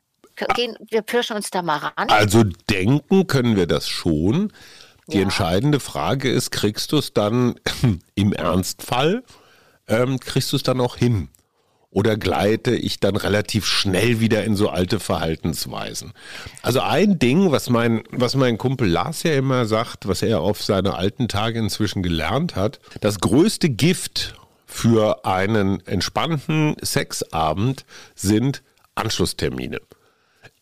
Gehen, 0.54 0.76
wir 0.88 1.02
pirschen 1.02 1.36
uns 1.36 1.50
da 1.50 1.60
mal 1.60 1.76
ran. 1.76 2.08
Also 2.08 2.44
denken 2.70 3.26
können 3.26 3.56
wir 3.56 3.66
das 3.66 3.88
schon. 3.88 4.52
Die 5.08 5.16
ja. 5.16 5.22
entscheidende 5.22 5.80
Frage 5.80 6.30
ist, 6.30 6.50
kriegst 6.50 6.92
du 6.92 6.98
es 6.98 7.12
dann 7.12 7.56
im 8.14 8.32
Ernstfall, 8.32 9.24
ähm, 9.88 10.18
kriegst 10.20 10.52
du 10.52 10.56
es 10.56 10.62
dann 10.62 10.80
auch 10.80 10.96
hin? 10.96 11.28
Oder 11.90 12.16
gleite 12.16 12.74
ich 12.74 13.00
dann 13.00 13.16
relativ 13.16 13.66
schnell 13.66 14.20
wieder 14.20 14.44
in 14.44 14.54
so 14.54 14.68
alte 14.68 15.00
Verhaltensweisen. 15.00 16.12
Also 16.62 16.80
ein 16.80 17.18
Ding, 17.18 17.50
was 17.50 17.68
mein, 17.68 18.04
was 18.10 18.36
mein 18.36 18.58
Kumpel 18.58 18.88
Lars 18.88 19.24
ja 19.24 19.34
immer 19.34 19.66
sagt, 19.66 20.06
was 20.06 20.22
er 20.22 20.40
auf 20.40 20.62
seine 20.62 20.94
alten 20.94 21.26
Tage 21.26 21.58
inzwischen 21.58 22.02
gelernt 22.02 22.54
hat, 22.54 22.78
das 23.00 23.18
größte 23.18 23.70
Gift 23.70 24.34
für 24.66 25.24
einen 25.24 25.84
entspannten 25.84 26.76
Sexabend 26.80 27.84
sind 28.14 28.62
Anschlusstermine. 28.94 29.80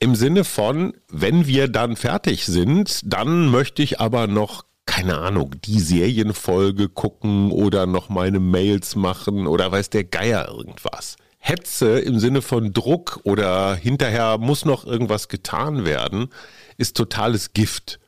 Im 0.01 0.15
Sinne 0.15 0.45
von, 0.45 0.95
wenn 1.09 1.47
wir 1.47 1.69
dann 1.69 1.97
fertig 1.97 2.47
sind, 2.47 3.01
dann 3.05 3.49
möchte 3.49 3.83
ich 3.83 4.01
aber 4.01 4.27
noch 4.27 4.65
keine 4.99 5.19
Ahnung, 5.19 5.55
die 5.65 5.79
Serienfolge 5.79 6.89
gucken 6.89 7.53
oder 7.53 7.87
noch 7.87 8.09
meine 8.09 8.41
Mails 8.41 8.97
machen 8.97 9.47
oder 9.47 9.71
weiß 9.71 9.91
der 9.91 10.03
Geier 10.03 10.49
irgendwas. 10.49 11.17
Hetze 11.39 12.01
im 12.01 12.19
Sinne 12.19 12.43
von 12.43 12.73
Druck 12.73 13.21
oder 13.23 13.77
hinterher 13.77 14.39
muss 14.39 14.65
noch 14.65 14.85
irgendwas 14.85 15.29
getan 15.29 15.85
werden, 15.85 16.31
ist 16.79 16.97
totales 16.97 17.53
Gift. 17.53 18.01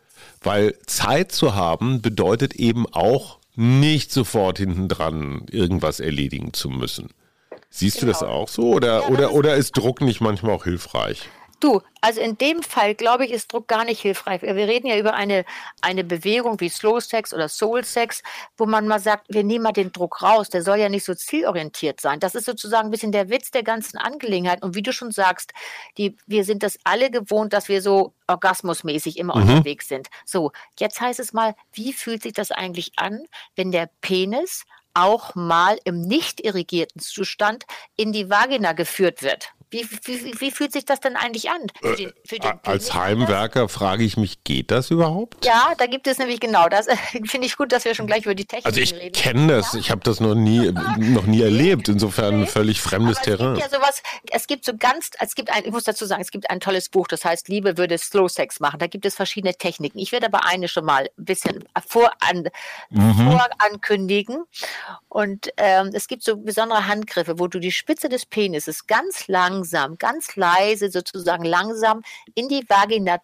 Weil 0.42 0.74
Zeit 0.86 1.30
zu 1.30 1.54
haben 1.54 2.02
bedeutet 2.02 2.54
eben 2.54 2.86
auch 2.92 3.38
nicht 3.54 4.10
sofort 4.10 4.58
hinten 4.58 4.88
dran 4.88 5.46
irgendwas 5.48 6.00
erledigen 6.00 6.52
zu 6.52 6.70
müssen. 6.70 7.10
Siehst 7.68 8.00
genau. 8.00 8.06
du 8.06 8.12
das 8.12 8.20
genau. 8.20 8.32
auch 8.32 8.48
so 8.48 8.72
oder, 8.72 9.02
ja, 9.02 9.08
oder, 9.10 9.32
oder 9.32 9.54
ist 9.54 9.76
Druck 9.76 10.00
nicht 10.00 10.20
manchmal 10.20 10.56
auch 10.56 10.64
hilfreich? 10.64 11.28
Du, 11.60 11.82
also 12.00 12.22
in 12.22 12.38
dem 12.38 12.62
Fall, 12.62 12.94
glaube 12.94 13.26
ich, 13.26 13.32
ist 13.32 13.52
Druck 13.52 13.68
gar 13.68 13.84
nicht 13.84 14.00
hilfreich. 14.00 14.40
Wir 14.40 14.54
reden 14.54 14.86
ja 14.86 14.98
über 14.98 15.12
eine, 15.12 15.44
eine 15.82 16.04
Bewegung 16.04 16.58
wie 16.58 16.70
Slow 16.70 17.00
Sex 17.00 17.34
oder 17.34 17.50
Soul 17.50 17.84
Sex, 17.84 18.22
wo 18.56 18.64
man 18.64 18.88
mal 18.88 18.98
sagt, 18.98 19.26
wir 19.28 19.44
nehmen 19.44 19.64
mal 19.64 19.72
den 19.72 19.92
Druck 19.92 20.22
raus. 20.22 20.48
Der 20.48 20.62
soll 20.62 20.78
ja 20.78 20.88
nicht 20.88 21.04
so 21.04 21.14
zielorientiert 21.14 22.00
sein. 22.00 22.18
Das 22.18 22.34
ist 22.34 22.46
sozusagen 22.46 22.88
ein 22.88 22.90
bisschen 22.90 23.12
der 23.12 23.28
Witz 23.28 23.50
der 23.50 23.62
ganzen 23.62 23.98
Angelegenheit. 23.98 24.62
Und 24.62 24.74
wie 24.74 24.82
du 24.82 24.94
schon 24.94 25.12
sagst, 25.12 25.52
die, 25.98 26.16
wir 26.26 26.44
sind 26.44 26.62
das 26.62 26.78
alle 26.84 27.10
gewohnt, 27.10 27.52
dass 27.52 27.68
wir 27.68 27.82
so 27.82 28.14
orgasmusmäßig 28.26 29.18
immer 29.18 29.36
mhm. 29.36 29.42
unterwegs 29.42 29.86
sind. 29.86 30.08
So, 30.24 30.52
jetzt 30.78 30.98
heißt 30.98 31.20
es 31.20 31.34
mal, 31.34 31.54
wie 31.74 31.92
fühlt 31.92 32.22
sich 32.22 32.32
das 32.32 32.52
eigentlich 32.52 32.92
an, 32.96 33.26
wenn 33.54 33.70
der 33.70 33.90
Penis 34.00 34.64
auch 34.94 35.34
mal 35.34 35.78
im 35.84 36.00
nicht 36.00 36.40
irrigierten 36.40 37.00
Zustand 37.00 37.64
in 37.96 38.12
die 38.12 38.30
Vagina 38.30 38.72
geführt 38.72 39.22
wird? 39.22 39.52
Wie, 39.70 39.86
wie, 40.04 40.40
wie, 40.40 40.50
fühlt 40.50 40.72
sich 40.72 40.84
das 40.84 40.98
denn 40.98 41.16
eigentlich 41.16 41.48
an? 41.48 41.66
Für 41.80 41.94
den, 41.94 42.12
für 42.26 42.38
den 42.40 42.52
Als 42.64 42.92
Heimwerker 42.92 43.68
frage 43.68 44.02
ich 44.02 44.16
mich, 44.16 44.42
geht 44.42 44.72
das 44.72 44.90
überhaupt? 44.90 45.44
Ja, 45.44 45.74
da 45.78 45.86
gibt 45.86 46.08
es 46.08 46.18
nämlich 46.18 46.40
genau 46.40 46.68
das. 46.68 46.86
Finde 47.26 47.46
ich 47.46 47.56
gut, 47.56 47.70
dass 47.70 47.84
wir 47.84 47.94
schon 47.94 48.08
gleich 48.08 48.24
über 48.24 48.34
die 48.34 48.46
Technik 48.46 48.66
reden. 48.76 48.92
Also 48.92 49.06
ich 49.06 49.12
kenne 49.12 49.46
das, 49.54 49.72
ja? 49.74 49.78
ich 49.78 49.90
habe 49.92 50.00
das 50.02 50.18
noch 50.18 50.34
nie, 50.34 50.72
noch 50.98 51.26
nie 51.26 51.42
erlebt. 51.42 51.88
Insofern 51.88 52.48
völlig 52.48 52.80
fremdes 52.80 53.18
Aber 53.18 53.24
Terrain. 53.24 53.54
Es 53.54 53.60
gibt 53.60 53.72
ja 53.72 53.78
sowas, 53.78 54.02
es 54.32 54.46
gibt 54.48 54.64
so 54.64 54.76
ganz, 54.76 55.10
es 55.20 55.34
gibt 55.36 55.50
ein, 55.50 55.64
ich 55.64 55.70
muss 55.70 55.84
dazu 55.84 56.04
sagen, 56.04 56.20
es 56.20 56.32
gibt 56.32 56.50
ein 56.50 56.58
tolles 56.58 56.88
Buch, 56.88 57.06
das 57.06 57.24
heißt 57.24 57.48
Liebe 57.48 57.78
würde 57.78 57.96
Slow 57.96 58.28
Sex 58.28 58.58
machen. 58.58 58.80
Da 58.80 58.88
gibt 58.88 59.06
es 59.06 59.14
verschiedene 59.14 59.54
Techniken. 59.54 59.98
Ich 60.00 60.10
werde 60.10 60.26
aber 60.26 60.46
eine 60.46 60.66
schon 60.66 60.84
mal 60.84 61.08
ein 61.16 61.24
bisschen 61.24 61.64
voran, 61.86 62.48
mhm. 62.90 63.30
vorankündigen. 63.30 64.44
Und 65.08 65.50
ähm, 65.56 65.90
es 65.92 66.08
gibt 66.08 66.24
so 66.24 66.36
besondere 66.36 66.88
Handgriffe, 66.88 67.38
wo 67.38 67.46
du 67.46 67.60
die 67.60 67.72
Spitze 67.72 68.08
des 68.08 68.26
Penises 68.26 68.86
ganz 68.86 69.28
lang 69.28 69.59
langsam, 69.60 69.98
ganz 69.98 70.36
leise 70.36 70.90
sozusagen 70.90 71.44
langsam 71.44 72.02
in 72.34 72.48
die 72.48 72.64
Vagina 72.68 73.18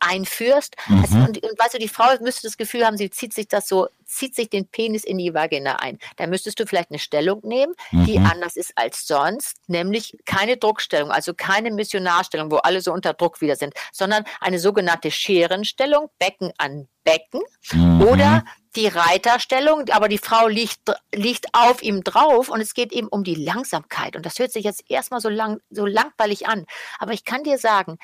einführst. 0.00 0.76
Mhm. 0.86 1.00
Also, 1.00 1.16
und, 1.16 1.42
und 1.42 1.58
weißt 1.58 1.74
du, 1.74 1.78
die 1.78 1.88
Frau 1.88 2.06
müsste 2.20 2.42
das 2.42 2.56
Gefühl 2.56 2.86
haben, 2.86 2.96
sie 2.96 3.10
zieht 3.10 3.34
sich 3.34 3.48
das 3.48 3.68
so, 3.68 3.88
zieht 4.04 4.34
sich 4.34 4.50
den 4.50 4.66
Penis 4.66 5.04
in 5.04 5.18
die 5.18 5.34
Vagina 5.34 5.76
ein. 5.76 5.98
Da 6.16 6.26
müsstest 6.26 6.60
du 6.60 6.66
vielleicht 6.66 6.90
eine 6.90 6.98
Stellung 6.98 7.40
nehmen, 7.42 7.74
mhm. 7.90 8.06
die 8.06 8.18
anders 8.18 8.56
ist 8.56 8.72
als 8.76 9.06
sonst, 9.06 9.56
nämlich 9.68 10.16
keine 10.24 10.56
Druckstellung, 10.56 11.10
also 11.10 11.34
keine 11.34 11.70
Missionarstellung, 11.70 12.50
wo 12.50 12.56
alle 12.56 12.80
so 12.80 12.92
unter 12.92 13.14
Druck 13.14 13.40
wieder 13.40 13.56
sind, 13.56 13.74
sondern 13.92 14.24
eine 14.40 14.58
sogenannte 14.58 15.10
Scherenstellung, 15.10 16.10
Becken 16.18 16.52
an 16.58 16.88
Becken 17.04 17.40
mhm. 17.72 18.02
oder 18.02 18.44
die 18.76 18.86
Reiterstellung, 18.86 19.88
aber 19.90 20.08
die 20.08 20.18
Frau 20.18 20.46
liegt, 20.46 20.80
liegt 21.12 21.46
auf 21.54 21.82
ihm 21.82 22.04
drauf 22.04 22.48
und 22.48 22.60
es 22.60 22.74
geht 22.74 22.92
eben 22.92 23.08
um 23.08 23.24
die 23.24 23.34
Langsamkeit. 23.34 24.14
Und 24.14 24.24
das 24.24 24.38
hört 24.38 24.52
sich 24.52 24.64
jetzt 24.64 24.84
erstmal 24.88 25.20
so, 25.20 25.28
lang, 25.28 25.60
so 25.70 25.86
langweilig 25.86 26.46
an. 26.46 26.66
Aber 26.98 27.12
ich 27.12 27.24
kann 27.24 27.42
dir 27.42 27.58
sagen, 27.58 27.98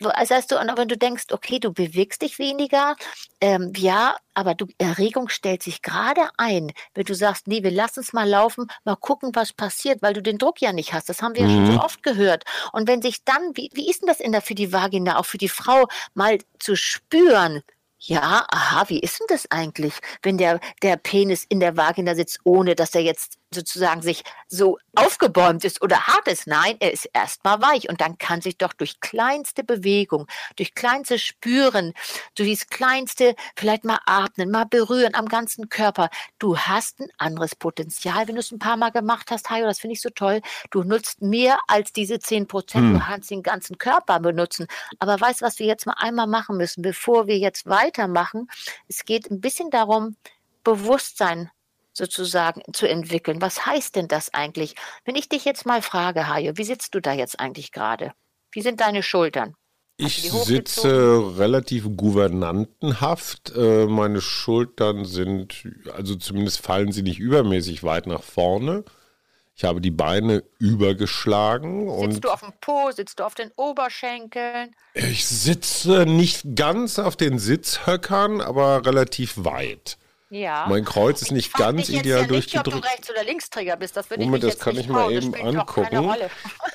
das 0.00 0.30
heißt, 0.30 0.50
du, 0.50 0.56
wenn 0.56 0.88
du 0.88 0.96
denkst, 0.96 1.26
okay, 1.32 1.58
du 1.58 1.72
bewegst 1.72 2.22
dich 2.22 2.38
weniger, 2.38 2.96
ähm, 3.40 3.72
ja, 3.76 4.16
aber 4.34 4.54
du, 4.54 4.66
Erregung 4.78 5.28
stellt 5.28 5.62
sich 5.62 5.82
gerade 5.82 6.30
ein, 6.38 6.72
wenn 6.94 7.04
du 7.04 7.14
sagst, 7.14 7.46
nee, 7.46 7.62
wir 7.62 7.70
lassen 7.70 8.00
es 8.00 8.12
mal 8.12 8.28
laufen, 8.28 8.66
mal 8.84 8.96
gucken, 8.96 9.30
was 9.34 9.52
passiert, 9.52 10.00
weil 10.02 10.14
du 10.14 10.22
den 10.22 10.38
Druck 10.38 10.60
ja 10.60 10.72
nicht 10.72 10.92
hast. 10.92 11.08
Das 11.08 11.20
haben 11.20 11.34
wir 11.34 11.42
mhm. 11.42 11.48
ja 11.48 11.56
schon 11.56 11.66
so 11.66 11.72
mhm. 11.72 11.78
oft 11.80 12.02
gehört. 12.02 12.44
Und 12.72 12.88
wenn 12.88 13.02
sich 13.02 13.24
dann, 13.24 13.54
wie, 13.54 13.70
wie 13.74 13.90
ist 13.90 14.00
denn 14.00 14.08
das 14.08 14.20
in 14.20 14.32
der, 14.32 14.42
für 14.42 14.54
die 14.54 14.72
Vagina, 14.72 15.18
auch 15.18 15.26
für 15.26 15.38
die 15.38 15.48
Frau, 15.48 15.86
mal 16.14 16.38
zu 16.58 16.76
spüren, 16.76 17.62
ja, 17.98 18.46
aha, 18.50 18.88
wie 18.88 19.00
ist 19.00 19.20
denn 19.20 19.26
das 19.28 19.50
eigentlich, 19.50 19.94
wenn 20.22 20.38
der, 20.38 20.60
der 20.82 20.96
Penis 20.96 21.44
in 21.46 21.60
der 21.60 21.76
Vagina 21.76 22.14
sitzt, 22.14 22.40
ohne 22.44 22.74
dass 22.74 22.94
er 22.94 23.02
jetzt 23.02 23.39
sozusagen 23.52 24.02
sich 24.02 24.22
so 24.48 24.78
aufgebäumt 24.94 25.64
ist 25.64 25.82
oder 25.82 26.06
hart 26.06 26.28
ist. 26.28 26.46
Nein, 26.46 26.76
er 26.80 26.92
ist 26.92 27.08
erstmal 27.12 27.60
weich 27.60 27.88
und 27.88 28.00
dann 28.00 28.18
kann 28.18 28.40
sich 28.40 28.58
doch 28.58 28.72
durch 28.72 29.00
kleinste 29.00 29.64
Bewegung, 29.64 30.26
durch 30.56 30.74
kleinste 30.74 31.18
Spüren, 31.18 31.92
durch 32.36 32.50
das 32.50 32.68
kleinste 32.68 33.34
vielleicht 33.56 33.84
mal 33.84 33.98
atmen, 34.06 34.50
mal 34.50 34.66
berühren 34.66 35.14
am 35.14 35.26
ganzen 35.26 35.68
Körper. 35.68 36.10
Du 36.38 36.58
hast 36.58 37.00
ein 37.00 37.08
anderes 37.18 37.54
Potenzial, 37.54 38.28
wenn 38.28 38.36
du 38.36 38.40
es 38.40 38.52
ein 38.52 38.58
paar 38.58 38.76
Mal 38.76 38.90
gemacht 38.90 39.30
hast, 39.30 39.50
Hajo, 39.50 39.66
das 39.66 39.80
finde 39.80 39.94
ich 39.94 40.00
so 40.00 40.10
toll. 40.10 40.40
Du 40.70 40.82
nutzt 40.82 41.22
mehr 41.22 41.58
als 41.66 41.92
diese 41.92 42.18
10 42.18 42.46
Prozent. 42.46 42.84
Hm. 42.84 42.94
Du 42.94 43.00
kannst 43.00 43.30
den 43.30 43.42
ganzen 43.42 43.78
Körper 43.78 44.20
benutzen. 44.20 44.66
Aber 44.98 45.20
weißt 45.20 45.40
du, 45.40 45.46
was 45.46 45.58
wir 45.58 45.66
jetzt 45.66 45.86
mal 45.86 45.96
einmal 45.98 46.26
machen 46.26 46.56
müssen, 46.56 46.82
bevor 46.82 47.26
wir 47.26 47.38
jetzt 47.38 47.66
weitermachen? 47.66 48.48
Es 48.88 49.04
geht 49.04 49.30
ein 49.30 49.40
bisschen 49.40 49.70
darum, 49.70 50.16
Bewusstsein 50.62 51.50
sozusagen 51.92 52.62
zu 52.72 52.88
entwickeln. 52.88 53.40
Was 53.40 53.66
heißt 53.66 53.96
denn 53.96 54.08
das 54.08 54.32
eigentlich? 54.32 54.74
Wenn 55.04 55.16
ich 55.16 55.28
dich 55.28 55.44
jetzt 55.44 55.66
mal 55.66 55.82
frage, 55.82 56.28
Hajo, 56.28 56.56
wie 56.56 56.64
sitzt 56.64 56.94
du 56.94 57.00
da 57.00 57.12
jetzt 57.12 57.38
eigentlich 57.40 57.72
gerade? 57.72 58.12
Wie 58.52 58.62
sind 58.62 58.80
deine 58.80 59.02
Schultern? 59.02 59.54
Ich 59.96 60.30
sitze 60.30 61.36
relativ 61.36 61.84
gouvernantenhaft. 61.96 63.52
Äh, 63.54 63.86
meine 63.86 64.22
Schultern 64.22 65.04
sind, 65.04 65.68
also 65.94 66.16
zumindest 66.16 66.64
fallen 66.64 66.90
sie 66.90 67.02
nicht 67.02 67.18
übermäßig 67.18 67.84
weit 67.84 68.06
nach 68.06 68.22
vorne. 68.22 68.84
Ich 69.54 69.64
habe 69.64 69.82
die 69.82 69.90
Beine 69.90 70.42
übergeschlagen. 70.58 71.90
Sitzt 72.00 72.24
du 72.24 72.30
auf 72.30 72.40
dem 72.40 72.52
Po? 72.62 72.90
Sitzt 72.92 73.20
du 73.20 73.24
auf 73.24 73.34
den 73.34 73.50
Oberschenkeln? 73.56 74.74
Ich 74.94 75.26
sitze 75.26 76.06
nicht 76.06 76.56
ganz 76.56 76.98
auf 76.98 77.14
den 77.14 77.38
Sitzhöckern, 77.38 78.40
aber 78.40 78.86
relativ 78.86 79.44
weit. 79.44 79.98
Ja. 80.30 80.66
Mein 80.68 80.84
Kreuz 80.84 81.22
ist 81.22 81.32
nicht 81.32 81.52
ganz 81.54 81.88
ideal 81.88 82.22
ja 82.22 82.26
durchgedrückt. 82.26 82.66
Nicht, 82.66 82.76
ob 82.76 82.82
du 82.82 82.88
Rechts- 82.88 83.10
oder 83.10 83.24
Linksträger 83.24 83.76
bist, 83.76 83.96
das 83.96 84.08
würde 84.10 84.24
Moment, 84.24 84.44
ich 84.44 84.50
das 84.54 84.60
kann 84.60 84.76
ich 84.76 84.88
mal 84.88 85.10
eben 85.12 85.34
angucken. 85.34 86.14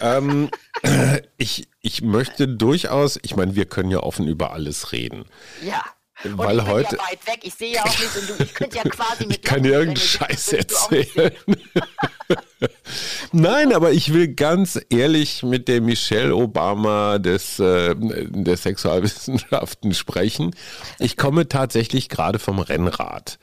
ähm, 0.01 0.49
ich, 1.37 1.69
ich 1.79 2.01
möchte 2.01 2.49
durchaus, 2.49 3.17
ich 3.21 3.37
meine, 3.37 3.55
wir 3.55 3.65
können 3.65 3.91
ja 3.91 4.01
offen 4.01 4.27
über 4.27 4.51
alles 4.51 4.91
reden. 4.91 5.25
Ja. 5.63 5.83
Und 6.23 6.37
Weil 6.37 6.59
ich 6.59 6.65
heute. 6.65 6.95
Ja 6.95 7.03
weit 7.03 7.27
weg. 7.27 7.39
Ich 7.43 7.53
sehe 7.55 7.73
ja 7.73 7.83
auch 7.83 7.99
nicht 7.99 8.15
und 8.15 8.29
du, 8.29 8.43
ich 8.43 8.53
könnte 8.53 8.77
ja 8.77 8.83
quasi 8.89 9.25
mit. 9.25 9.37
ich 9.37 9.41
kann 9.41 9.63
dir 9.63 9.73
irgendeinen 9.73 9.97
Scheiß 9.97 10.53
erzählen. 10.53 11.33
Nein, 13.31 13.73
aber 13.73 13.91
ich 13.91 14.13
will 14.13 14.29
ganz 14.29 14.79
ehrlich 14.89 15.43
mit 15.43 15.67
der 15.67 15.81
Michelle 15.81 16.35
Obama 16.35 17.19
des, 17.19 17.59
äh, 17.59 17.95
der 17.97 18.57
Sexualwissenschaften 18.57 19.93
sprechen. 19.93 20.55
Ich 20.99 21.17
komme 21.17 21.49
tatsächlich 21.49 22.07
gerade 22.09 22.39
vom 22.39 22.59
Rennrad. 22.59 23.37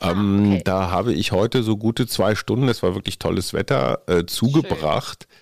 Ähm, 0.00 0.52
okay. 0.52 0.62
Da 0.64 0.90
habe 0.90 1.12
ich 1.14 1.32
heute 1.32 1.62
so 1.62 1.76
gute 1.76 2.06
zwei 2.06 2.34
Stunden, 2.34 2.68
es 2.68 2.82
war 2.82 2.94
wirklich 2.94 3.18
tolles 3.18 3.52
Wetter, 3.52 4.02
äh, 4.06 4.26
zugebracht. 4.26 5.26
Schön. 5.28 5.36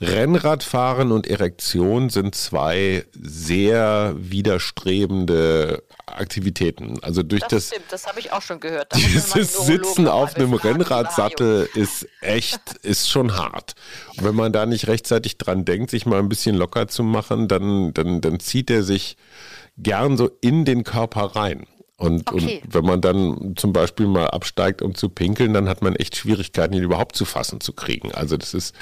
Rennradfahren 0.00 1.12
und 1.12 1.26
Erektion 1.26 2.10
sind 2.10 2.34
zwei 2.34 3.04
sehr 3.12 4.14
widerstrebende 4.16 5.84
Aktivitäten. 6.06 6.98
Also 7.02 7.22
durch 7.22 7.42
das. 7.42 7.50
Das 7.50 7.68
stimmt, 7.68 7.86
das 7.90 8.06
habe 8.06 8.20
ich 8.20 8.32
auch 8.32 8.42
schon 8.42 8.60
gehört. 8.60 8.92
Da 8.92 8.96
dieses 8.98 9.66
Sitzen 9.66 10.08
auf 10.08 10.34
einem 10.36 10.54
Rennradsattel 10.54 11.68
ist 11.74 12.08
echt, 12.20 12.60
ist 12.82 13.08
schon 13.08 13.36
hart. 13.36 13.74
Und 14.16 14.24
wenn 14.24 14.34
man 14.34 14.52
da 14.52 14.66
nicht 14.66 14.88
rechtzeitig 14.88 15.38
dran 15.38 15.64
denkt, 15.64 15.90
sich 15.90 16.06
mal 16.06 16.18
ein 16.18 16.28
bisschen 16.28 16.56
locker 16.56 16.88
zu 16.88 17.02
machen, 17.02 17.48
dann, 17.48 17.94
dann, 17.94 18.20
dann 18.20 18.40
zieht 18.40 18.70
er 18.70 18.82
sich 18.82 19.16
gern 19.78 20.16
so 20.16 20.30
in 20.40 20.64
den 20.64 20.84
Körper 20.84 21.36
rein. 21.36 21.66
Und, 21.96 22.32
okay. 22.32 22.60
und, 22.64 22.74
wenn 22.74 22.84
man 22.84 23.00
dann 23.00 23.54
zum 23.56 23.72
Beispiel 23.72 24.08
mal 24.08 24.26
absteigt, 24.26 24.82
um 24.82 24.96
zu 24.96 25.08
pinkeln, 25.08 25.54
dann 25.54 25.68
hat 25.68 25.80
man 25.80 25.94
echt 25.94 26.16
Schwierigkeiten, 26.16 26.74
ihn 26.74 26.82
überhaupt 26.82 27.14
zu 27.14 27.24
fassen 27.24 27.60
zu 27.60 27.72
kriegen. 27.72 28.12
Also 28.12 28.36
das 28.36 28.52
ist, 28.52 28.74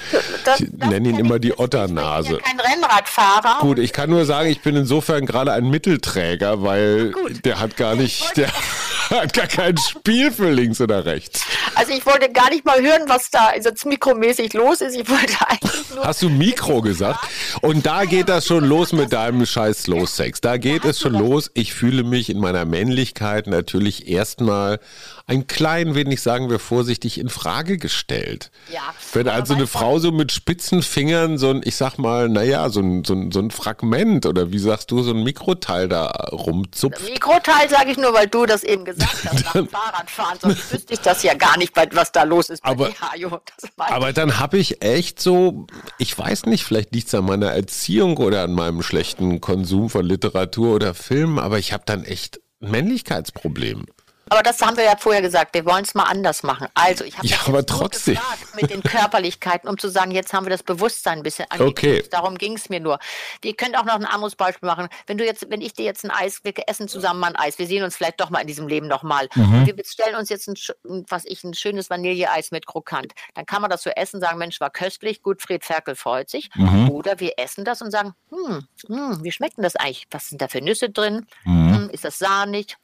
das, 0.45 0.61
ich 0.61 0.71
nenne 0.71 1.09
ihn 1.09 1.19
immer 1.19 1.37
die 1.37 1.57
Otternase. 1.57 2.37
Ich 2.37 2.43
bin 2.43 2.57
ja 2.57 2.63
kein 2.63 2.73
Rennradfahrer. 2.81 3.59
Gut, 3.59 3.77
ich 3.77 3.93
kann 3.93 4.09
nur 4.09 4.25
sagen, 4.25 4.49
ich 4.49 4.61
bin 4.61 4.75
insofern 4.75 5.27
gerade 5.27 5.53
ein 5.53 5.69
Mittelträger, 5.69 6.63
weil 6.63 7.13
der 7.45 7.59
hat 7.59 7.77
gar 7.77 7.95
nicht, 7.95 8.35
der 8.35 8.51
hat 9.11 9.33
gar 9.33 9.47
kein 9.47 9.77
Spiel 9.77 10.31
für 10.31 10.49
links 10.49 10.81
oder 10.81 11.05
rechts. 11.05 11.45
Also 11.83 11.97
ich 11.97 12.05
wollte 12.05 12.31
gar 12.31 12.49
nicht 12.49 12.63
mal 12.63 12.81
hören, 12.81 13.01
was 13.07 13.29
da 13.29 13.53
jetzt 13.53 13.85
mikromäßig 13.85 14.53
los 14.53 14.79
ist. 14.79 14.95
Ich 14.95 15.09
wollte 15.09 15.35
eigentlich 15.49 15.89
nur 15.93 16.05
Hast 16.05 16.21
du 16.21 16.29
Mikro 16.29 16.81
gesagt? 16.81 17.19
Und 17.61 17.85
da 17.85 18.05
geht 18.05 18.29
das 18.29 18.45
schon 18.45 18.63
los 18.63 18.93
mit 18.93 19.11
deinem 19.11 19.45
scheiß 19.45 19.83
Slow-Sex. 19.83 20.39
Da 20.39 20.55
geht 20.55 20.85
es 20.85 21.01
schon 21.01 21.11
los. 21.11 21.51
Ich 21.55 21.73
fühle 21.73 22.03
mich 22.03 22.29
in 22.29 22.39
meiner 22.39 22.63
Männlichkeit 22.63 23.47
natürlich 23.47 24.07
erstmal 24.07 24.79
ein 25.25 25.47
klein 25.47 25.95
wenig, 25.95 26.21
sagen 26.21 26.49
wir 26.49 26.59
vorsichtig, 26.59 27.17
in 27.17 27.29
Frage 27.29 27.77
gestellt. 27.77 28.51
Ja. 28.71 28.81
Wenn 29.13 29.29
also 29.29 29.53
eine 29.53 29.67
Frau 29.67 29.99
so 29.99 30.11
mit 30.11 30.33
spitzen 30.33 30.83
Fingern 30.83 31.37
so 31.37 31.49
ein, 31.49 31.61
ich 31.63 31.77
sag 31.77 31.97
mal, 31.97 32.27
naja, 32.27 32.69
so 32.69 32.81
ein, 32.81 33.05
so, 33.05 33.13
ein, 33.13 33.31
so 33.31 33.39
ein 33.39 33.49
Fragment 33.49 34.25
oder 34.25 34.51
wie 34.51 34.59
sagst 34.59 34.91
du, 34.91 35.01
so 35.01 35.11
ein 35.11 35.23
Mikroteil 35.23 35.87
da 35.87 36.07
rumzupft. 36.31 37.03
Mikroteil 37.09 37.69
sage 37.69 37.91
ich 37.91 37.97
nur, 37.97 38.13
weil 38.13 38.27
du 38.27 38.45
das 38.45 38.63
eben 38.63 38.83
gesagt 38.83 39.25
hast, 39.25 39.53
beim 39.53 39.67
Fahrradfahren, 39.67 40.39
sonst 40.41 40.73
wüsste 40.73 40.93
ich 40.93 40.99
das 40.99 41.23
ja 41.23 41.35
gar 41.35 41.57
nicht, 41.57 41.72
was 41.91 42.11
da 42.11 42.23
los 42.23 42.49
ist 42.49 42.63
bei 42.63 42.69
aber, 42.69 42.89
Aber 43.77 44.13
dann 44.13 44.39
habe 44.39 44.57
ich 44.57 44.83
echt 44.83 45.19
so, 45.19 45.67
ich 45.97 46.17
weiß 46.17 46.45
nicht, 46.45 46.63
vielleicht 46.63 46.93
liegt 46.93 47.07
es 47.07 47.15
an 47.15 47.25
meiner 47.25 47.51
Erziehung 47.51 48.17
oder 48.17 48.43
an 48.43 48.53
meinem 48.53 48.81
schlechten 48.81 49.41
Konsum 49.41 49.89
von 49.89 50.05
Literatur 50.05 50.75
oder 50.75 50.93
Film, 50.93 51.39
aber 51.39 51.59
ich 51.59 51.73
habe 51.73 51.83
dann 51.85 52.03
echt 52.03 52.39
Männlichkeitsproblem. 52.59 53.85
Aber 54.29 54.41
das 54.41 54.61
haben 54.61 54.77
wir 54.77 54.83
ja 54.83 54.95
vorher 54.97 55.21
gesagt, 55.21 55.53
wir 55.53 55.65
wollen 55.65 55.83
es 55.83 55.93
mal 55.93 56.03
anders 56.03 56.43
machen. 56.43 56.67
Also, 56.73 57.03
ich 57.03 57.17
habe 57.17 57.27
ja, 57.27 57.37
aber 57.45 57.65
trotzdem. 57.65 58.17
mit 58.55 58.69
den 58.69 58.81
Körperlichkeiten, 58.81 59.69
um 59.69 59.77
zu 59.77 59.89
sagen, 59.89 60.11
jetzt 60.11 60.33
haben 60.33 60.45
wir 60.45 60.49
das 60.49 60.63
Bewusstsein 60.63 61.19
ein 61.19 61.23
bisschen 61.23 61.45
angepasst. 61.49 61.71
Okay. 61.71 62.03
Darum 62.09 62.37
ging 62.37 62.55
es 62.55 62.69
mir 62.69 62.79
nur. 62.79 62.99
Wir 63.41 63.55
können 63.55 63.75
auch 63.75 63.85
noch 63.85 63.95
ein 63.95 64.05
anderes 64.05 64.35
Beispiel 64.35 64.67
machen. 64.67 64.87
Wenn 65.07 65.17
du 65.17 65.25
jetzt, 65.25 65.49
wenn 65.49 65.61
ich 65.61 65.73
dir 65.73 65.85
jetzt 65.85 66.03
ein 66.05 66.11
Eis, 66.11 66.39
wir 66.43 66.53
essen 66.67 66.87
zusammen 66.87 67.19
mal 67.19 67.27
ein 67.27 67.35
Eis, 67.35 67.59
wir 67.59 67.67
sehen 67.67 67.83
uns 67.83 67.95
vielleicht 67.95 68.21
doch 68.21 68.29
mal 68.29 68.39
in 68.39 68.47
diesem 68.47 68.67
Leben 68.67 68.87
nochmal. 68.87 69.27
Mhm. 69.35 69.65
wir 69.65 69.75
stellen 69.85 70.15
uns 70.15 70.29
jetzt 70.29 70.47
ein, 70.47 71.05
was 71.09 71.25
ich, 71.25 71.43
ein 71.43 71.53
schönes 71.53 71.89
Vanilleeis 71.89 72.51
mit 72.51 72.65
Krokant. 72.65 73.13
Dann 73.33 73.45
kann 73.45 73.61
man 73.61 73.69
das 73.69 73.83
so 73.83 73.89
essen, 73.89 74.21
sagen, 74.21 74.37
Mensch, 74.37 74.59
war 74.59 74.69
köstlich, 74.69 75.21
gut, 75.21 75.41
Fred 75.41 75.65
Ferkel 75.65 75.95
freut 75.95 76.29
sich. 76.29 76.49
Mhm. 76.55 76.89
Oder 76.89 77.19
wir 77.19 77.33
essen 77.37 77.65
das 77.65 77.81
und 77.81 77.91
sagen, 77.91 78.13
hm, 78.29 78.67
hm, 78.87 79.23
wie 79.23 79.31
schmeckt 79.31 79.57
denn 79.57 79.63
das 79.63 79.75
eigentlich? 79.75 80.07
Was 80.11 80.29
sind 80.29 80.41
da 80.41 80.47
für 80.47 80.61
Nüsse 80.61 80.89
drin? 80.89 81.25
Mhm. 81.43 81.75
Hm, 81.75 81.89
ist 81.89 82.05
das 82.05 82.17
sahnig? 82.17 82.77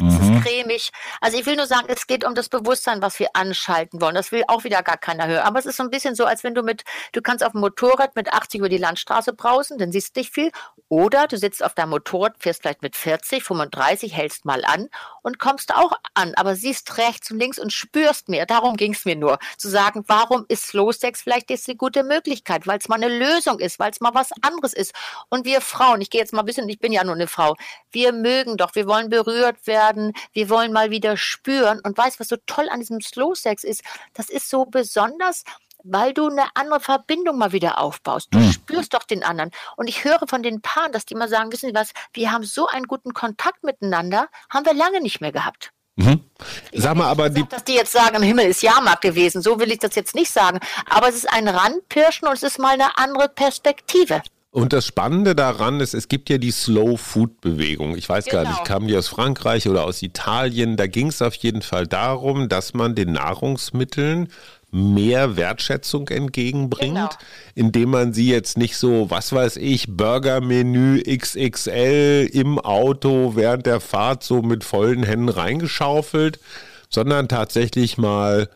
Es 0.00 0.14
ist 0.14 0.22
mhm. 0.22 0.42
cremig. 0.42 0.90
Also 1.20 1.38
ich 1.38 1.46
will 1.46 1.54
nur 1.54 1.66
sagen, 1.66 1.86
es 1.88 2.06
geht 2.06 2.24
um 2.24 2.34
das 2.34 2.48
Bewusstsein, 2.48 3.00
was 3.00 3.20
wir 3.20 3.28
anschalten 3.34 4.00
wollen. 4.00 4.16
Das 4.16 4.32
will 4.32 4.42
auch 4.48 4.64
wieder 4.64 4.82
gar 4.82 4.96
keiner 4.96 5.28
hören. 5.28 5.44
Aber 5.44 5.60
es 5.60 5.66
ist 5.66 5.76
so 5.76 5.84
ein 5.84 5.90
bisschen 5.90 6.16
so, 6.16 6.24
als 6.24 6.42
wenn 6.42 6.54
du 6.54 6.62
mit, 6.62 6.82
du 7.12 7.22
kannst 7.22 7.44
auf 7.44 7.52
dem 7.52 7.60
Motorrad 7.60 8.16
mit 8.16 8.32
80 8.32 8.58
über 8.58 8.68
die 8.68 8.78
Landstraße 8.78 9.32
brausen, 9.32 9.78
dann 9.78 9.92
siehst 9.92 10.16
du 10.16 10.20
nicht 10.20 10.34
viel. 10.34 10.50
Oder 10.88 11.28
du 11.28 11.38
sitzt 11.38 11.64
auf 11.64 11.74
deinem 11.74 11.90
Motorrad, 11.90 12.34
fährst 12.40 12.62
vielleicht 12.62 12.82
mit 12.82 12.96
40, 12.96 13.44
35, 13.44 14.16
hältst 14.16 14.44
mal 14.44 14.64
an 14.64 14.88
und 15.24 15.40
kommst 15.40 15.74
auch 15.74 15.92
an, 16.14 16.34
aber 16.36 16.54
siehst 16.54 16.96
rechts 16.98 17.30
und 17.32 17.40
links 17.40 17.58
und 17.58 17.72
spürst 17.72 18.28
mehr. 18.28 18.46
Darum 18.46 18.76
ging 18.76 18.92
es 18.92 19.04
mir 19.04 19.16
nur. 19.16 19.38
Zu 19.56 19.68
sagen, 19.68 20.04
warum 20.06 20.44
ist 20.48 20.68
Slow 20.68 20.92
Sex 20.92 21.22
vielleicht 21.22 21.50
jetzt 21.50 21.68
eine 21.68 21.76
gute 21.76 22.04
Möglichkeit? 22.04 22.68
Weil 22.68 22.78
es 22.78 22.88
mal 22.88 23.02
eine 23.02 23.08
Lösung 23.08 23.58
ist, 23.58 23.80
weil 23.80 23.90
es 23.90 24.00
mal 24.00 24.14
was 24.14 24.30
anderes 24.42 24.72
ist. 24.72 24.94
Und 25.30 25.44
wir 25.44 25.60
Frauen, 25.60 26.00
ich 26.00 26.10
gehe 26.10 26.20
jetzt 26.20 26.32
mal 26.32 26.42
ein 26.42 26.46
bisschen, 26.46 26.68
ich 26.68 26.78
bin 26.78 26.92
ja 26.92 27.02
nur 27.02 27.14
eine 27.14 27.26
Frau, 27.26 27.56
wir 27.90 28.12
mögen 28.12 28.56
doch, 28.56 28.74
wir 28.74 28.86
wollen 28.86 29.08
berührt 29.08 29.66
werden. 29.66 30.12
Wir 30.32 30.50
wollen 30.50 30.72
mal 30.72 30.90
wieder 30.90 31.16
spüren. 31.16 31.80
Und 31.80 31.96
weißt, 31.96 32.20
was 32.20 32.28
so 32.28 32.36
toll 32.46 32.68
an 32.68 32.80
diesem 32.80 33.00
Slow 33.00 33.34
Sex 33.34 33.64
ist? 33.64 33.82
Das 34.12 34.28
ist 34.28 34.50
so 34.50 34.66
besonders, 34.66 35.44
weil 35.84 36.12
du 36.12 36.28
eine 36.28 36.46
andere 36.54 36.80
Verbindung 36.80 37.38
mal 37.38 37.52
wieder 37.52 37.78
aufbaust. 37.78 38.28
Du 38.30 38.38
mhm. 38.38 38.50
spürst 38.50 38.94
doch 38.94 39.04
den 39.04 39.22
anderen. 39.22 39.50
Und 39.76 39.88
ich 39.88 40.04
höre 40.04 40.26
von 40.26 40.42
den 40.42 40.60
Paaren, 40.60 40.92
dass 40.92 41.04
die 41.04 41.14
mal 41.14 41.28
sagen, 41.28 41.52
wissen 41.52 41.68
Sie 41.68 41.74
was, 41.74 41.92
wir 42.12 42.32
haben 42.32 42.44
so 42.44 42.66
einen 42.66 42.86
guten 42.86 43.12
Kontakt 43.12 43.62
miteinander, 43.62 44.28
haben 44.50 44.66
wir 44.66 44.74
lange 44.74 45.00
nicht 45.00 45.20
mehr 45.20 45.32
gehabt. 45.32 45.70
Mhm. 45.96 46.24
Sag 46.72 46.96
mal, 46.96 47.06
aber 47.06 47.30
gesagt, 47.30 47.52
die. 47.52 47.54
Dass 47.54 47.64
die 47.64 47.74
jetzt 47.74 47.92
sagen, 47.92 48.16
im 48.16 48.22
Himmel 48.22 48.46
ist 48.46 48.62
Jahrmarkt 48.62 49.02
gewesen, 49.02 49.42
so 49.42 49.60
will 49.60 49.70
ich 49.70 49.78
das 49.78 49.94
jetzt 49.94 50.14
nicht 50.14 50.32
sagen. 50.32 50.58
Aber 50.88 51.08
es 51.08 51.14
ist 51.14 51.32
ein 51.32 51.46
Randpirschen 51.46 52.26
und 52.26 52.34
es 52.34 52.42
ist 52.42 52.58
mal 52.58 52.74
eine 52.74 52.98
andere 52.98 53.28
Perspektive. 53.28 54.22
Und 54.50 54.72
das 54.72 54.86
Spannende 54.86 55.34
daran 55.34 55.80
ist, 55.80 55.94
es 55.94 56.06
gibt 56.06 56.30
ja 56.30 56.38
die 56.38 56.52
Slow 56.52 56.96
Food 56.96 57.40
Bewegung. 57.40 57.96
Ich 57.96 58.08
weiß 58.08 58.26
genau. 58.26 58.44
gar 58.44 58.50
nicht, 58.50 58.64
kamen 58.64 58.86
die 58.86 58.96
aus 58.96 59.08
Frankreich 59.08 59.68
oder 59.68 59.82
aus 59.82 60.00
Italien? 60.00 60.76
Da 60.76 60.86
ging 60.86 61.08
es 61.08 61.22
auf 61.22 61.34
jeden 61.34 61.60
Fall 61.60 61.88
darum, 61.88 62.48
dass 62.48 62.72
man 62.72 62.94
den 62.94 63.12
Nahrungsmitteln 63.12 64.28
mehr 64.74 65.36
Wertschätzung 65.36 66.08
entgegenbringt, 66.08 66.94
genau. 66.94 67.08
indem 67.54 67.90
man 67.90 68.12
sie 68.12 68.28
jetzt 68.28 68.58
nicht 68.58 68.76
so, 68.76 69.08
was 69.08 69.32
weiß 69.32 69.56
ich, 69.58 69.86
Burger-Menü 69.88 71.00
XXL 71.02 72.28
im 72.32 72.58
Auto 72.58 73.36
während 73.36 73.66
der 73.66 73.80
Fahrt 73.80 74.24
so 74.24 74.42
mit 74.42 74.64
vollen 74.64 75.04
Händen 75.04 75.28
reingeschaufelt, 75.28 76.40
sondern 76.88 77.28
tatsächlich 77.28 77.98
mal 77.98 78.48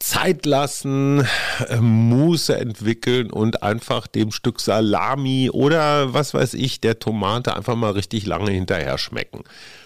Zeit 0.00 0.46
lassen, 0.46 1.28
äh, 1.68 1.76
Muße 1.76 2.56
entwickeln 2.56 3.30
und 3.30 3.62
einfach 3.62 4.08
dem 4.08 4.32
Stück 4.32 4.60
Salami 4.60 5.48
oder 5.48 6.12
was 6.12 6.34
weiß 6.34 6.54
ich, 6.54 6.80
der 6.80 6.98
Tomate 6.98 7.54
einfach 7.56 7.76
mal 7.76 7.92
richtig 7.92 8.26
lange 8.26 8.50
hinterher 8.50 8.98
schmecken. 8.98 9.44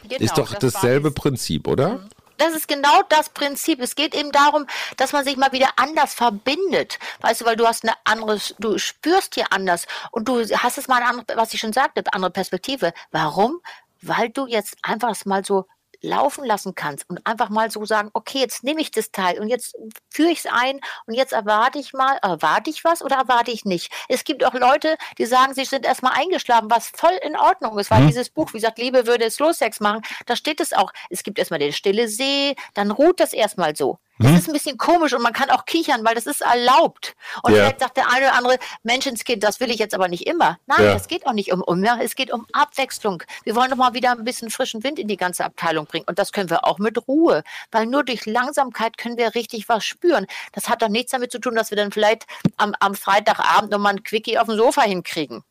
Genau, 0.08 0.24
ist 0.24 0.38
doch 0.38 0.54
das 0.54 0.72
dasselbe 0.72 1.10
Prinzip, 1.10 1.68
oder? 1.68 2.00
Das 2.38 2.54
ist 2.54 2.68
genau 2.68 3.02
das 3.08 3.28
Prinzip. 3.30 3.80
Es 3.80 3.94
geht 3.94 4.14
eben 4.14 4.32
darum, 4.32 4.66
dass 4.96 5.12
man 5.12 5.24
sich 5.24 5.36
mal 5.36 5.52
wieder 5.52 5.70
anders 5.76 6.14
verbindet. 6.14 6.98
Weißt 7.20 7.40
du, 7.40 7.44
weil 7.44 7.56
du 7.56 7.66
hast 7.66 7.84
eine 7.84 7.94
andere, 8.04 8.38
du 8.58 8.78
spürst 8.78 9.34
hier 9.34 9.52
anders 9.52 9.86
und 10.10 10.28
du 10.28 10.40
hast 10.40 10.78
es 10.78 10.88
mal 10.88 10.96
eine 10.96 11.06
andere, 11.06 11.36
was 11.36 11.54
ich 11.54 11.60
schon 11.60 11.72
sagte, 11.72 12.02
andere 12.12 12.30
Perspektive. 12.30 12.92
Warum? 13.10 13.60
Weil 14.02 14.28
du 14.30 14.46
jetzt 14.46 14.76
einfach 14.82 15.16
mal 15.24 15.44
so 15.44 15.66
laufen 16.06 16.44
lassen 16.44 16.74
kannst 16.74 17.08
und 17.08 17.26
einfach 17.26 17.50
mal 17.50 17.70
so 17.70 17.84
sagen, 17.84 18.10
okay, 18.12 18.38
jetzt 18.38 18.64
nehme 18.64 18.80
ich 18.80 18.90
das 18.90 19.10
Teil 19.10 19.38
und 19.38 19.48
jetzt 19.48 19.76
führe 20.10 20.30
ich 20.30 20.40
es 20.40 20.46
ein 20.46 20.80
und 21.06 21.14
jetzt 21.14 21.32
erwarte 21.32 21.78
ich 21.78 21.92
mal, 21.92 22.18
erwarte 22.22 22.70
ich 22.70 22.84
was 22.84 23.02
oder 23.02 23.16
erwarte 23.16 23.50
ich 23.50 23.64
nicht. 23.64 23.92
Es 24.08 24.24
gibt 24.24 24.44
auch 24.44 24.54
Leute, 24.54 24.96
die 25.18 25.26
sagen, 25.26 25.54
sie 25.54 25.64
sind 25.64 25.84
erstmal 25.84 26.12
eingeschlafen, 26.12 26.70
was 26.70 26.88
voll 26.94 27.18
in 27.22 27.36
Ordnung 27.36 27.78
ist, 27.78 27.90
weil 27.90 28.02
mhm. 28.02 28.08
dieses 28.08 28.30
Buch, 28.30 28.52
wie 28.52 28.58
gesagt, 28.58 28.78
Liebe 28.78 29.06
würde 29.06 29.30
Slow 29.30 29.52
Sex 29.52 29.80
machen, 29.80 30.02
da 30.26 30.36
steht 30.36 30.60
es 30.60 30.72
auch. 30.72 30.92
Es 31.10 31.22
gibt 31.22 31.38
erstmal 31.38 31.60
den 31.60 31.72
stille 31.72 32.08
See, 32.08 32.56
dann 32.74 32.90
ruht 32.90 33.20
das 33.20 33.32
erstmal 33.32 33.76
so. 33.76 33.98
Das 34.18 34.30
hm? 34.30 34.36
ist 34.36 34.46
ein 34.48 34.52
bisschen 34.52 34.78
komisch 34.78 35.12
und 35.12 35.22
man 35.22 35.32
kann 35.32 35.50
auch 35.50 35.66
kichern, 35.66 36.04
weil 36.04 36.14
das 36.14 36.26
ist 36.26 36.40
erlaubt. 36.40 37.14
Und 37.42 37.52
ja. 37.52 37.58
vielleicht 37.58 37.80
sagt 37.80 37.96
der 37.98 38.10
eine 38.10 38.26
oder 38.26 38.34
andere, 38.34 38.58
Menschenskind, 38.82 39.42
das 39.42 39.60
will 39.60 39.70
ich 39.70 39.78
jetzt 39.78 39.94
aber 39.94 40.08
nicht 40.08 40.26
immer. 40.26 40.58
Nein, 40.66 40.84
ja. 40.84 40.94
es 40.94 41.06
geht 41.06 41.26
auch 41.26 41.34
nicht 41.34 41.52
um 41.52 41.60
Umgang, 41.62 42.00
es 42.00 42.14
geht 42.14 42.32
um 42.32 42.46
Abwechslung. 42.52 43.22
Wir 43.44 43.54
wollen 43.54 43.70
doch 43.70 43.76
mal 43.76 43.92
wieder 43.92 44.12
ein 44.12 44.24
bisschen 44.24 44.50
frischen 44.50 44.82
Wind 44.84 44.98
in 44.98 45.08
die 45.08 45.18
ganze 45.18 45.44
Abteilung 45.44 45.86
bringen. 45.86 46.06
Und 46.08 46.18
das 46.18 46.32
können 46.32 46.48
wir 46.48 46.64
auch 46.64 46.78
mit 46.78 47.06
Ruhe, 47.06 47.42
weil 47.70 47.86
nur 47.86 48.04
durch 48.04 48.24
Langsamkeit 48.24 48.96
können 48.96 49.18
wir 49.18 49.34
richtig 49.34 49.68
was 49.68 49.84
spüren. 49.84 50.26
Das 50.52 50.68
hat 50.68 50.80
doch 50.80 50.88
nichts 50.88 51.12
damit 51.12 51.30
zu 51.30 51.38
tun, 51.38 51.54
dass 51.54 51.70
wir 51.70 51.76
dann 51.76 51.92
vielleicht 51.92 52.24
am, 52.56 52.74
am 52.80 52.94
Freitagabend 52.94 53.70
nochmal 53.70 53.94
ein 53.94 54.02
Quickie 54.02 54.38
auf 54.38 54.46
dem 54.46 54.56
Sofa 54.56 54.82
hinkriegen. 54.82 55.42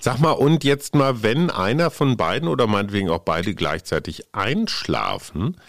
Sag 0.00 0.20
mal, 0.20 0.32
und 0.32 0.64
jetzt 0.64 0.94
mal, 0.94 1.22
wenn 1.22 1.50
einer 1.50 1.90
von 1.90 2.16
beiden 2.16 2.48
oder 2.48 2.66
meinetwegen 2.66 3.10
auch 3.10 3.18
beide 3.18 3.54
gleichzeitig 3.54 4.32
einschlafen, 4.32 5.60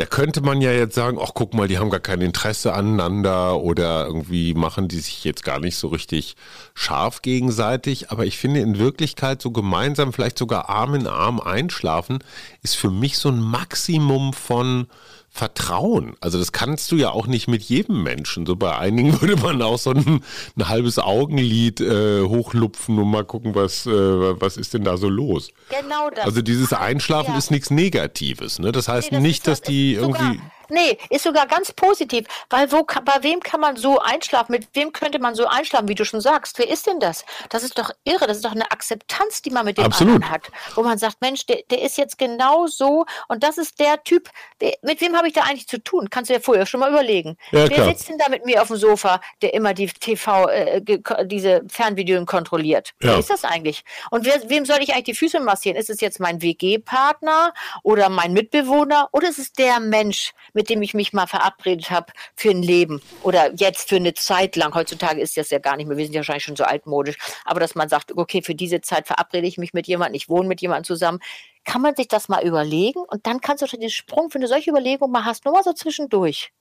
da 0.00 0.06
könnte 0.06 0.40
man 0.40 0.62
ja 0.62 0.72
jetzt 0.72 0.94
sagen, 0.94 1.18
ach 1.20 1.32
guck 1.34 1.52
mal, 1.52 1.68
die 1.68 1.76
haben 1.76 1.90
gar 1.90 2.00
kein 2.00 2.22
Interesse 2.22 2.72
aneinander 2.72 3.60
oder 3.60 4.06
irgendwie 4.06 4.54
machen 4.54 4.88
die 4.88 4.98
sich 4.98 5.24
jetzt 5.24 5.44
gar 5.44 5.60
nicht 5.60 5.76
so 5.76 5.88
richtig 5.88 6.36
scharf 6.72 7.20
gegenseitig. 7.20 8.10
Aber 8.10 8.24
ich 8.24 8.38
finde 8.38 8.60
in 8.60 8.78
Wirklichkeit 8.78 9.42
so 9.42 9.50
gemeinsam, 9.50 10.14
vielleicht 10.14 10.38
sogar 10.38 10.70
Arm 10.70 10.94
in 10.94 11.06
Arm 11.06 11.38
einschlafen, 11.38 12.20
ist 12.62 12.76
für 12.76 12.90
mich 12.90 13.18
so 13.18 13.28
ein 13.28 13.40
Maximum 13.40 14.32
von 14.32 14.86
Vertrauen. 15.32 16.16
Also 16.20 16.38
das 16.38 16.52
kannst 16.52 16.90
du 16.92 16.96
ja 16.96 17.10
auch 17.10 17.26
nicht 17.26 17.46
mit 17.48 17.62
jedem 17.62 18.02
Menschen. 18.02 18.46
So 18.46 18.56
bei 18.56 18.76
einigen 18.76 19.20
würde 19.20 19.36
man 19.36 19.62
auch 19.62 19.78
so 19.78 19.90
ein, 19.90 20.22
ein 20.56 20.68
halbes 20.68 20.98
Augenlid 20.98 21.80
äh, 21.80 22.22
hochlupfen 22.22 22.98
und 22.98 23.08
mal 23.10 23.24
gucken, 23.24 23.54
was, 23.54 23.86
äh, 23.86 23.90
was 23.92 24.56
ist 24.56 24.74
denn 24.74 24.84
da 24.84 24.96
so 24.96 25.08
los. 25.08 25.50
Genau 25.70 26.10
das. 26.10 26.24
Also 26.24 26.42
dieses 26.42 26.72
Einschlafen 26.72 27.32
Ja. 27.32 27.38
ist 27.38 27.50
nichts 27.50 27.70
Negatives. 27.70 28.58
Ne? 28.58 28.72
Das 28.72 28.88
heißt 28.88 29.12
Nee, 29.12 29.18
das 29.18 29.22
nicht, 29.22 29.46
dass 29.46 29.60
das- 29.60 29.68
die 29.68 29.94
irgendwie... 29.94 30.40
Nee, 30.70 30.98
ist 31.10 31.24
sogar 31.24 31.46
ganz 31.46 31.72
positiv, 31.72 32.26
weil 32.48 32.70
wo 32.72 32.84
bei 32.84 33.22
wem 33.22 33.40
kann 33.40 33.60
man 33.60 33.76
so 33.76 33.98
einschlafen? 33.98 34.52
Mit 34.52 34.68
wem 34.74 34.92
könnte 34.92 35.18
man 35.18 35.34
so 35.34 35.46
einschlafen, 35.46 35.88
wie 35.88 35.94
du 35.94 36.04
schon 36.04 36.20
sagst? 36.20 36.58
Wer 36.58 36.68
ist 36.68 36.86
denn 36.86 37.00
das? 37.00 37.24
Das 37.48 37.62
ist 37.62 37.78
doch 37.78 37.90
irre, 38.04 38.26
das 38.26 38.38
ist 38.38 38.44
doch 38.44 38.52
eine 38.52 38.70
Akzeptanz, 38.70 39.42
die 39.42 39.50
man 39.50 39.64
mit 39.64 39.78
dem 39.78 39.86
Absolut. 39.86 40.14
anderen 40.14 40.30
hat, 40.30 40.50
wo 40.74 40.82
man 40.82 40.98
sagt, 40.98 41.20
Mensch, 41.20 41.46
der, 41.46 41.62
der 41.70 41.82
ist 41.82 41.98
jetzt 41.98 42.18
genau 42.18 42.66
so 42.66 43.04
und 43.28 43.42
das 43.42 43.58
ist 43.58 43.80
der 43.80 44.02
Typ, 44.04 44.28
der, 44.60 44.74
mit 44.82 45.00
wem 45.00 45.16
habe 45.16 45.28
ich 45.28 45.34
da 45.34 45.42
eigentlich 45.42 45.68
zu 45.68 45.82
tun? 45.82 46.08
Kannst 46.10 46.30
du 46.30 46.34
dir 46.34 46.40
vorher 46.40 46.66
schon 46.66 46.80
mal 46.80 46.90
überlegen. 46.90 47.36
Ja, 47.50 47.68
Wer 47.68 47.70
klar. 47.70 47.88
sitzt 47.88 48.08
denn 48.08 48.18
da 48.18 48.28
mit 48.28 48.46
mir 48.46 48.62
auf 48.62 48.68
dem 48.68 48.76
Sofa, 48.76 49.20
der 49.42 49.54
immer 49.54 49.74
die 49.74 49.86
TV, 49.86 50.48
äh, 50.48 50.80
diese 51.24 51.62
Fernvideos 51.68 52.26
kontrolliert? 52.26 52.92
Ja. 53.00 53.10
Wer 53.10 53.18
ist 53.18 53.30
das 53.30 53.44
eigentlich? 53.44 53.84
Und 54.10 54.24
wer, 54.24 54.48
wem 54.48 54.64
soll 54.64 54.78
ich 54.80 54.92
eigentlich 54.92 55.04
die 55.04 55.14
Füße 55.14 55.40
massieren? 55.40 55.76
Ist 55.76 55.90
es 55.90 56.00
jetzt 56.00 56.20
mein 56.20 56.42
WG-Partner 56.42 57.52
oder 57.82 58.08
mein 58.08 58.32
Mitbewohner 58.32 59.08
oder 59.12 59.28
ist 59.28 59.38
es 59.38 59.52
der 59.52 59.80
Mensch, 59.80 60.32
mit 60.52 60.59
dem 60.68 60.82
ich 60.82 60.94
mich 60.94 61.12
mal 61.12 61.26
verabredet 61.26 61.90
habe 61.90 62.12
für 62.36 62.50
ein 62.50 62.62
Leben. 62.62 63.00
Oder 63.22 63.52
jetzt 63.54 63.88
für 63.88 63.96
eine 63.96 64.14
Zeit 64.14 64.56
lang? 64.56 64.74
Heutzutage 64.74 65.20
ist 65.20 65.36
das 65.36 65.50
ja 65.50 65.58
gar 65.58 65.76
nicht 65.76 65.86
mehr, 65.86 65.96
wir 65.96 66.04
sind 66.04 66.14
ja 66.14 66.18
wahrscheinlich 66.18 66.44
schon 66.44 66.56
so 66.56 66.64
altmodisch, 66.64 67.16
aber 67.44 67.60
dass 67.60 67.74
man 67.74 67.88
sagt, 67.88 68.16
okay, 68.16 68.42
für 68.42 68.54
diese 68.54 68.80
Zeit 68.80 69.06
verabrede 69.06 69.46
ich 69.46 69.58
mich 69.58 69.72
mit 69.72 69.86
jemandem, 69.86 70.16
ich 70.16 70.28
wohne 70.28 70.48
mit 70.48 70.60
jemandem 70.60 70.84
zusammen. 70.84 71.20
Kann 71.64 71.82
man 71.82 71.94
sich 71.94 72.08
das 72.08 72.28
mal 72.28 72.44
überlegen? 72.44 73.00
Und 73.00 73.26
dann 73.26 73.40
kannst 73.40 73.62
du 73.62 73.66
schon 73.66 73.80
den 73.80 73.90
Sprung 73.90 74.30
für 74.30 74.38
eine 74.38 74.48
solche 74.48 74.70
Überlegung 74.70 75.10
mal 75.10 75.24
hast, 75.24 75.44
nur 75.44 75.54
mal 75.54 75.62
so 75.62 75.72
zwischendurch 75.72 76.52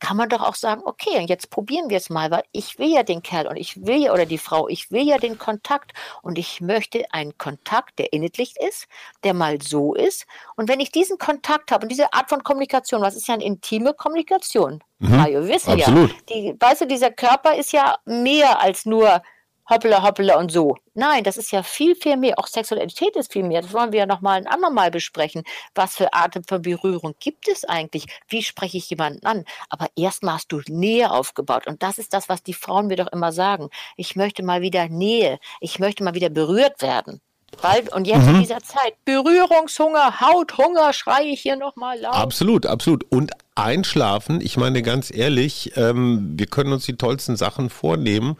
kann 0.00 0.16
man 0.16 0.28
doch 0.28 0.40
auch 0.40 0.54
sagen, 0.54 0.82
okay, 0.84 1.18
und 1.18 1.28
jetzt 1.28 1.50
probieren 1.50 1.90
wir 1.90 1.98
es 1.98 2.10
mal, 2.10 2.30
weil 2.30 2.42
ich 2.52 2.78
will 2.78 2.92
ja 2.92 3.02
den 3.02 3.22
Kerl 3.22 3.46
und 3.46 3.56
ich 3.56 3.86
will 3.86 4.02
ja 4.02 4.12
oder 4.12 4.26
die 4.26 4.38
Frau, 4.38 4.68
ich 4.68 4.90
will 4.90 5.06
ja 5.06 5.18
den 5.18 5.38
Kontakt 5.38 5.92
und 6.22 6.38
ich 6.38 6.60
möchte 6.60 7.04
einen 7.12 7.36
Kontakt, 7.38 7.98
der 7.98 8.12
inhaltlich 8.12 8.54
ist, 8.66 8.88
der 9.22 9.34
mal 9.34 9.60
so 9.60 9.94
ist. 9.94 10.26
Und 10.56 10.68
wenn 10.68 10.80
ich 10.80 10.90
diesen 10.90 11.18
Kontakt 11.18 11.70
habe 11.70 11.84
und 11.84 11.90
diese 11.90 12.12
Art 12.12 12.28
von 12.28 12.42
Kommunikation, 12.42 13.02
was 13.02 13.16
ist 13.16 13.28
ja 13.28 13.34
eine 13.34 13.44
intime 13.44 13.94
Kommunikation? 13.94 14.82
Mario, 14.98 15.42
wir 15.42 15.54
wissen 15.54 15.72
absolut. 15.72 16.10
ja, 16.10 16.16
die, 16.28 16.56
weißt 16.58 16.82
du, 16.82 16.86
dieser 16.86 17.10
Körper 17.10 17.54
ist 17.56 17.72
ja 17.72 17.96
mehr 18.04 18.60
als 18.60 18.84
nur 18.84 19.22
hoppla, 19.70 20.02
hoppla 20.02 20.36
und 20.36 20.52
so. 20.52 20.76
Nein, 20.94 21.24
das 21.24 21.36
ist 21.36 21.52
ja 21.52 21.62
viel, 21.62 21.94
viel 21.94 22.16
mehr. 22.16 22.38
Auch 22.38 22.46
Sexualität 22.46 23.16
ist 23.16 23.32
viel 23.32 23.44
mehr. 23.44 23.62
Das 23.62 23.72
wollen 23.72 23.92
wir 23.92 24.00
ja 24.00 24.06
noch 24.06 24.20
mal 24.20 24.32
ein 24.32 24.46
andermal 24.46 24.90
besprechen. 24.90 25.44
Was 25.74 25.96
für 25.96 26.12
Arten 26.12 26.44
von 26.44 26.60
Berührung 26.60 27.14
gibt 27.20 27.48
es 27.48 27.64
eigentlich? 27.64 28.06
Wie 28.28 28.42
spreche 28.42 28.76
ich 28.76 28.90
jemanden 28.90 29.24
an? 29.24 29.44
Aber 29.70 29.86
erstmal 29.96 30.34
hast 30.34 30.52
du 30.52 30.60
Nähe 30.68 31.10
aufgebaut. 31.10 31.66
Und 31.66 31.82
das 31.82 31.98
ist 31.98 32.12
das, 32.12 32.28
was 32.28 32.42
die 32.42 32.54
Frauen 32.54 32.88
mir 32.88 32.96
doch 32.96 33.12
immer 33.12 33.32
sagen. 33.32 33.70
Ich 33.96 34.16
möchte 34.16 34.42
mal 34.42 34.60
wieder 34.60 34.88
Nähe. 34.88 35.38
Ich 35.60 35.78
möchte 35.78 36.04
mal 36.04 36.14
wieder 36.14 36.28
berührt 36.28 36.82
werden. 36.82 37.20
Weil, 37.62 37.88
und 37.94 38.06
jetzt 38.06 38.26
in 38.26 38.40
dieser 38.40 38.60
Zeit, 38.60 38.94
Berührungshunger, 39.04 40.20
Hauthunger, 40.20 40.92
schreie 40.92 41.26
ich 41.26 41.40
hier 41.40 41.56
nochmal 41.56 41.98
laut. 41.98 42.14
Absolut, 42.14 42.64
absolut. 42.64 43.04
Und 43.10 43.32
einschlafen, 43.54 44.40
ich 44.40 44.56
meine 44.56 44.82
ganz 44.82 45.14
ehrlich, 45.14 45.72
ähm, 45.76 46.34
wir 46.36 46.46
können 46.46 46.72
uns 46.72 46.86
die 46.86 46.96
tollsten 46.96 47.36
Sachen 47.36 47.68
vornehmen. 47.68 48.36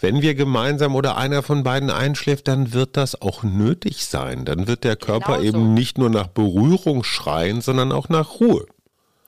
Wenn 0.00 0.22
wir 0.22 0.34
gemeinsam 0.36 0.94
oder 0.94 1.16
einer 1.16 1.42
von 1.42 1.64
beiden 1.64 1.90
einschläft, 1.90 2.46
dann 2.46 2.72
wird 2.72 2.96
das 2.96 3.20
auch 3.20 3.42
nötig 3.42 4.06
sein. 4.06 4.44
Dann 4.44 4.68
wird 4.68 4.84
der 4.84 4.94
Körper 4.94 5.38
Genau 5.38 5.40
so. 5.40 5.58
eben 5.58 5.74
nicht 5.74 5.98
nur 5.98 6.08
nach 6.08 6.28
Berührung 6.28 7.02
schreien, 7.02 7.60
sondern 7.60 7.90
auch 7.90 8.08
nach 8.08 8.38
Ruhe. 8.38 8.66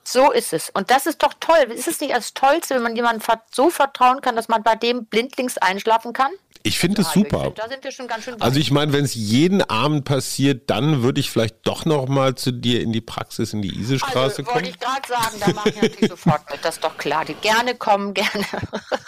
So 0.03 0.31
ist 0.31 0.53
es. 0.53 0.69
Und 0.71 0.89
das 0.91 1.05
ist 1.05 1.21
doch 1.21 1.33
toll. 1.39 1.57
Ist 1.69 1.87
es 1.87 1.99
nicht 2.01 2.13
das 2.13 2.33
Tollste, 2.33 2.75
wenn 2.75 2.83
man 2.83 2.95
jemandem 2.95 3.21
so 3.53 3.69
vertrauen 3.69 4.21
kann, 4.21 4.35
dass 4.35 4.47
man 4.47 4.63
bei 4.63 4.75
dem 4.75 5.05
blindlings 5.05 5.57
einschlafen 5.57 6.13
kann? 6.13 6.31
Ich 6.63 6.79
finde 6.79 7.01
es 7.01 7.11
super. 7.11 7.43
find, 7.45 7.59
da 7.59 7.67
sind 7.67 7.83
wir 7.83 7.91
schon 7.91 8.07
ganz 8.07 8.23
schön 8.23 8.35
weit. 8.35 8.41
Also 8.41 8.59
ich 8.59 8.71
meine, 8.71 8.93
wenn 8.93 9.03
es 9.03 9.15
jeden 9.15 9.61
Abend 9.63 10.05
passiert, 10.05 10.69
dann 10.69 11.01
würde 11.01 11.19
ich 11.19 11.31
vielleicht 11.31 11.55
doch 11.63 11.85
noch 11.85 12.07
mal 12.07 12.35
zu 12.35 12.51
dir 12.51 12.81
in 12.81 12.91
die 12.91 13.01
Praxis 13.01 13.53
in 13.53 13.61
die 13.61 13.75
Isestraße 13.79 14.19
Also, 14.19 14.45
wollte 14.45 14.51
kommen. 14.51 14.65
ich 14.65 14.79
gerade 14.79 15.07
sagen, 15.07 15.39
da 15.39 15.53
mache 15.53 15.69
ich 15.69 15.81
natürlich 15.81 16.09
sofort 16.09 16.49
mit. 16.51 16.63
Das 16.63 16.75
ist 16.75 16.83
doch 16.83 16.97
klar. 16.97 17.25
Die 17.25 17.33
gerne 17.35 17.75
kommen, 17.75 18.13
gerne. 18.13 18.45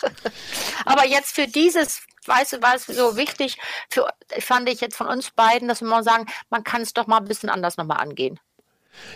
Aber 0.86 1.06
jetzt 1.06 1.36
für 1.36 1.47
dieses, 1.47 2.01
weißt 2.25 2.53
du, 2.53 2.62
war 2.62 2.75
es 2.75 2.88
so 2.88 3.17
wichtig, 3.17 3.58
für, 3.89 4.08
fand 4.39 4.67
ich 4.69 4.82
jetzt 4.82 4.95
von 4.95 5.08
uns 5.08 5.32
beiden, 5.32 5.67
dass 5.67 5.82
wir 5.82 5.88
mal 5.88 6.03
sagen, 6.03 6.25
man 6.49 6.63
kann 6.63 6.82
es 6.82 6.93
doch 6.93 7.08
mal 7.08 7.17
ein 7.17 7.25
bisschen 7.25 7.49
anders 7.49 7.77
nochmal 7.77 7.97
angehen. 7.99 8.39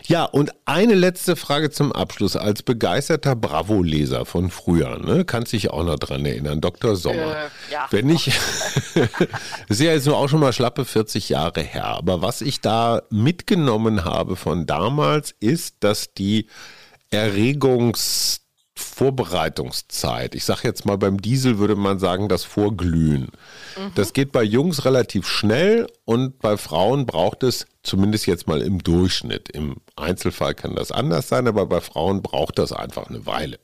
Ja, 0.05 0.25
und 0.25 0.51
eine 0.65 0.95
letzte 0.95 1.35
Frage 1.35 1.69
zum 1.69 1.91
Abschluss. 1.91 2.35
Als 2.35 2.63
begeisterter 2.63 3.35
Bravo-Leser 3.35 4.25
von 4.25 4.49
früher, 4.49 4.99
ne, 4.99 5.25
kannst 5.25 5.53
dich 5.53 5.69
auch 5.71 5.83
noch 5.83 5.97
dran 5.97 6.25
erinnern, 6.25 6.61
Dr. 6.61 6.95
Sommer. 6.95 7.35
Äh, 7.35 7.73
ja. 7.73 7.87
Wenn 7.91 8.09
ich, 8.09 8.27
ist 9.69 9.81
ja 9.81 9.91
jetzt 9.91 10.05
nur 10.05 10.17
auch 10.17 10.29
schon 10.29 10.39
mal 10.39 10.53
schlappe 10.53 10.85
40 10.85 11.29
Jahre 11.29 11.61
her, 11.61 11.85
aber 11.85 12.21
was 12.21 12.41
ich 12.41 12.61
da 12.61 13.01
mitgenommen 13.09 14.05
habe 14.05 14.35
von 14.35 14.65
damals 14.65 15.35
ist, 15.39 15.77
dass 15.81 16.13
die 16.13 16.47
Erregungsvorbereitungszeit, 18.77 20.35
ich 20.35 20.45
sage 20.45 20.61
jetzt 20.63 20.85
mal 20.85 20.97
beim 20.97 21.19
Diesel 21.19 21.57
würde 21.57 21.75
man 21.75 21.99
sagen, 21.99 22.29
das 22.29 22.43
Vorglühen. 22.43 23.29
Das 23.95 24.13
geht 24.13 24.31
bei 24.31 24.43
Jungs 24.43 24.85
relativ 24.85 25.27
schnell 25.27 25.87
und 26.05 26.39
bei 26.39 26.57
Frauen 26.57 27.05
braucht 27.05 27.43
es 27.43 27.65
zumindest 27.83 28.27
jetzt 28.27 28.47
mal 28.47 28.61
im 28.61 28.79
Durchschnitt. 28.79 29.49
Im 29.49 29.77
Einzelfall 29.95 30.55
kann 30.55 30.75
das 30.75 30.91
anders 30.91 31.27
sein, 31.27 31.47
aber 31.47 31.65
bei 31.65 31.81
Frauen 31.81 32.21
braucht 32.21 32.59
das 32.59 32.71
einfach 32.71 33.07
eine 33.07 33.25
Weile. 33.25 33.59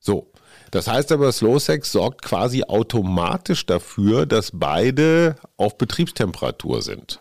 So. 0.00 0.30
Das 0.72 0.88
heißt 0.88 1.12
aber, 1.12 1.30
Slow 1.30 1.60
Sex 1.60 1.92
sorgt 1.92 2.22
quasi 2.22 2.64
automatisch 2.64 3.66
dafür, 3.66 4.26
dass 4.26 4.50
beide 4.52 5.36
auf 5.56 5.78
Betriebstemperatur 5.78 6.82
sind. 6.82 7.20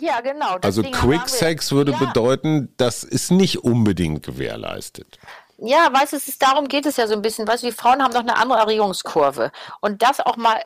Ja, 0.00 0.20
genau. 0.20 0.56
Also 0.62 0.82
Quick 0.82 1.28
Sex 1.28 1.70
würde 1.72 1.92
ja. 1.92 1.98
bedeuten, 1.98 2.72
das 2.78 3.04
ist 3.04 3.30
nicht 3.30 3.58
unbedingt 3.58 4.22
gewährleistet. 4.24 5.18
Ja, 5.58 5.92
weißt 5.92 6.12
du, 6.12 6.16
es 6.16 6.28
ist, 6.28 6.40
darum 6.40 6.68
geht 6.68 6.86
es 6.86 6.96
ja 6.96 7.06
so 7.06 7.14
ein 7.14 7.22
bisschen. 7.22 7.46
Weißt 7.46 7.62
du, 7.62 7.66
die 7.66 7.72
Frauen 7.72 8.02
haben 8.02 8.14
doch 8.14 8.20
eine 8.20 8.36
andere 8.36 8.60
Erregungskurve. 8.60 9.50
Und 9.80 10.02
das 10.02 10.20
auch 10.20 10.36
mal 10.36 10.62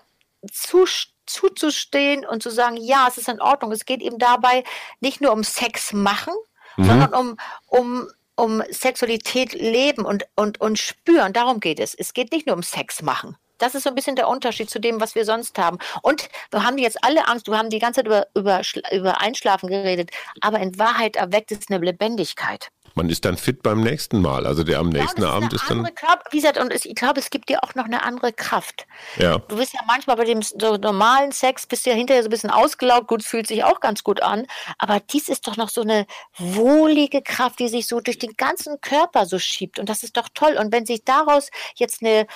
zu, 0.50 0.84
zuzustehen 1.26 2.26
und 2.26 2.42
zu 2.42 2.50
sagen, 2.50 2.76
ja, 2.76 3.06
es 3.08 3.16
ist 3.16 3.28
in 3.28 3.40
Ordnung. 3.40 3.72
Es 3.72 3.86
geht 3.86 4.02
eben 4.02 4.18
dabei 4.18 4.64
nicht 5.00 5.20
nur 5.20 5.32
um 5.32 5.44
Sex 5.44 5.92
machen, 5.92 6.34
sondern 6.76 7.14
um, 7.14 7.36
um, 7.66 8.08
um 8.34 8.62
Sexualität 8.70 9.52
leben 9.54 10.04
und, 10.04 10.26
und, 10.36 10.60
und 10.60 10.78
spüren. 10.78 11.32
Darum 11.32 11.60
geht 11.60 11.80
es. 11.80 11.94
Es 11.94 12.12
geht 12.12 12.32
nicht 12.32 12.46
nur 12.46 12.56
um 12.56 12.62
Sex 12.62 13.02
machen. 13.02 13.36
Das 13.62 13.76
ist 13.76 13.84
so 13.84 13.90
ein 13.90 13.94
bisschen 13.94 14.16
der 14.16 14.28
Unterschied 14.28 14.68
zu 14.68 14.80
dem, 14.80 15.00
was 15.00 15.14
wir 15.14 15.24
sonst 15.24 15.56
haben. 15.56 15.78
Und 16.02 16.28
wir 16.50 16.64
haben 16.64 16.78
jetzt 16.78 16.98
alle 17.02 17.28
Angst, 17.28 17.46
wir 17.48 17.56
haben 17.56 17.70
die 17.70 17.78
ganze 17.78 18.00
Zeit 18.00 18.06
über, 18.06 18.26
über, 18.34 18.60
über 18.90 19.20
Einschlafen 19.20 19.68
geredet, 19.68 20.10
aber 20.40 20.58
in 20.58 20.78
Wahrheit 20.78 21.16
erweckt 21.16 21.52
es 21.52 21.60
eine 21.70 21.84
Lebendigkeit. 21.84 22.70
Man 22.94 23.08
ist 23.08 23.24
dann 23.24 23.36
fit 23.36 23.62
beim 23.62 23.80
nächsten 23.80 24.20
Mal. 24.20 24.46
Also 24.46 24.64
der 24.64 24.78
am 24.78 24.90
nächsten 24.90 25.22
Ja, 25.22 25.28
und 25.28 25.34
Abend 25.34 25.52
ist 25.52 25.62
ist 25.62 25.70
dann. 25.70 25.82
Körper, 25.94 26.24
wie 26.30 26.36
gesagt, 26.38 26.58
und 26.58 26.72
ich 26.72 26.94
glaube, 26.94 27.20
es 27.20 27.30
gibt 27.30 27.48
dir 27.48 27.62
auch 27.64 27.74
noch 27.74 27.84
eine 27.84 28.02
andere 28.02 28.32
Kraft. 28.32 28.86
Ja. 29.16 29.38
Du 29.38 29.56
bist 29.56 29.72
ja 29.72 29.80
manchmal 29.86 30.16
bei 30.16 30.24
dem 30.24 30.42
so 30.42 30.76
normalen 30.76 31.32
Sex, 31.32 31.66
bist 31.66 31.86
ja 31.86 31.94
hinterher 31.94 32.22
so 32.22 32.28
ein 32.28 32.30
bisschen 32.30 32.50
ausgelaugt, 32.50 33.08
gut, 33.08 33.22
es 33.22 33.26
fühlt 33.26 33.46
sich 33.46 33.64
auch 33.64 33.80
ganz 33.80 34.04
gut 34.04 34.22
an, 34.22 34.46
aber 34.78 35.00
dies 35.00 35.28
ist 35.28 35.46
doch 35.46 35.56
noch 35.56 35.70
so 35.70 35.82
eine 35.82 36.06
wohlige 36.38 37.22
Kraft, 37.22 37.60
die 37.60 37.68
sich 37.68 37.86
so 37.86 38.00
durch 38.00 38.18
den 38.18 38.34
ganzen 38.36 38.80
Körper 38.80 39.26
so 39.26 39.38
schiebt 39.38 39.78
und 39.78 39.88
das 39.88 40.02
ist 40.02 40.16
doch 40.16 40.28
toll. 40.34 40.56
Und 40.58 40.72
wenn 40.72 40.84
sich 40.86 41.04
daraus 41.04 41.50
jetzt 41.74 42.02
eine, 42.02 42.26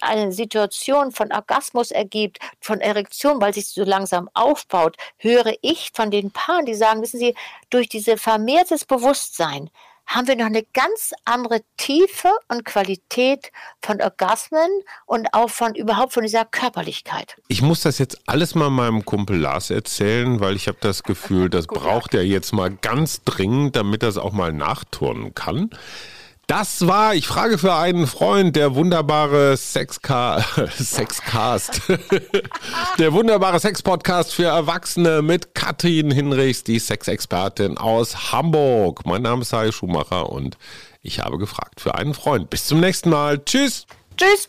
eine 0.00 0.32
Situation 0.32 0.67
von 1.12 1.32
Orgasmus 1.32 1.90
ergibt, 1.90 2.38
von 2.60 2.80
Erektion, 2.80 3.40
weil 3.40 3.54
sich 3.54 3.68
so 3.68 3.84
langsam 3.84 4.28
aufbaut, 4.34 4.96
höre 5.18 5.54
ich 5.62 5.90
von 5.94 6.10
den 6.10 6.30
Paaren, 6.30 6.66
die 6.66 6.74
sagen, 6.74 7.02
wissen 7.02 7.20
Sie, 7.20 7.34
durch 7.70 7.88
diese 7.88 8.16
vermehrtes 8.16 8.84
Bewusstsein 8.84 9.70
haben 10.08 10.26
wir 10.26 10.36
noch 10.36 10.46
eine 10.46 10.64
ganz 10.72 11.12
andere 11.26 11.60
Tiefe 11.76 12.30
und 12.48 12.64
Qualität 12.64 13.52
von 13.82 14.00
Orgasmen 14.00 14.68
und 15.04 15.28
auch 15.34 15.50
von 15.50 15.74
überhaupt 15.74 16.14
von 16.14 16.22
dieser 16.22 16.46
Körperlichkeit. 16.46 17.36
Ich 17.48 17.60
muss 17.60 17.82
das 17.82 17.98
jetzt 17.98 18.18
alles 18.26 18.54
mal 18.54 18.70
meinem 18.70 19.04
Kumpel 19.04 19.38
Lars 19.38 19.70
erzählen, 19.70 20.40
weil 20.40 20.56
ich 20.56 20.66
habe 20.66 20.78
das 20.80 21.02
Gefühl, 21.02 21.50
das 21.50 21.66
braucht 21.66 22.14
er 22.14 22.24
jetzt 22.24 22.52
mal 22.52 22.70
ganz 22.70 23.22
dringend, 23.24 23.76
damit 23.76 24.02
er 24.02 24.08
es 24.08 24.16
auch 24.16 24.32
mal 24.32 24.52
nachturnen 24.52 25.34
kann. 25.34 25.70
Das 26.48 26.86
war, 26.86 27.14
ich 27.14 27.26
frage 27.26 27.58
für 27.58 27.74
einen 27.74 28.06
Freund, 28.06 28.56
der 28.56 28.74
wunderbare 28.74 29.54
Sexca 29.58 30.42
Sexcast. 30.78 31.82
der 32.98 33.12
wunderbare 33.12 33.60
Sexpodcast 33.60 34.32
für 34.32 34.46
Erwachsene 34.46 35.20
mit 35.20 35.54
Katrin 35.54 36.10
Hinrichs, 36.10 36.64
die 36.64 36.78
Sexexpertin 36.78 37.76
aus 37.76 38.32
Hamburg. 38.32 39.04
Mein 39.04 39.20
Name 39.20 39.42
ist 39.42 39.52
Harry 39.52 39.72
Schumacher 39.72 40.32
und 40.32 40.56
ich 41.02 41.20
habe 41.20 41.36
gefragt 41.36 41.82
für 41.82 41.94
einen 41.94 42.14
Freund. 42.14 42.48
Bis 42.48 42.64
zum 42.64 42.80
nächsten 42.80 43.10
Mal. 43.10 43.44
Tschüss. 43.44 43.86
Tschüss! 44.16 44.48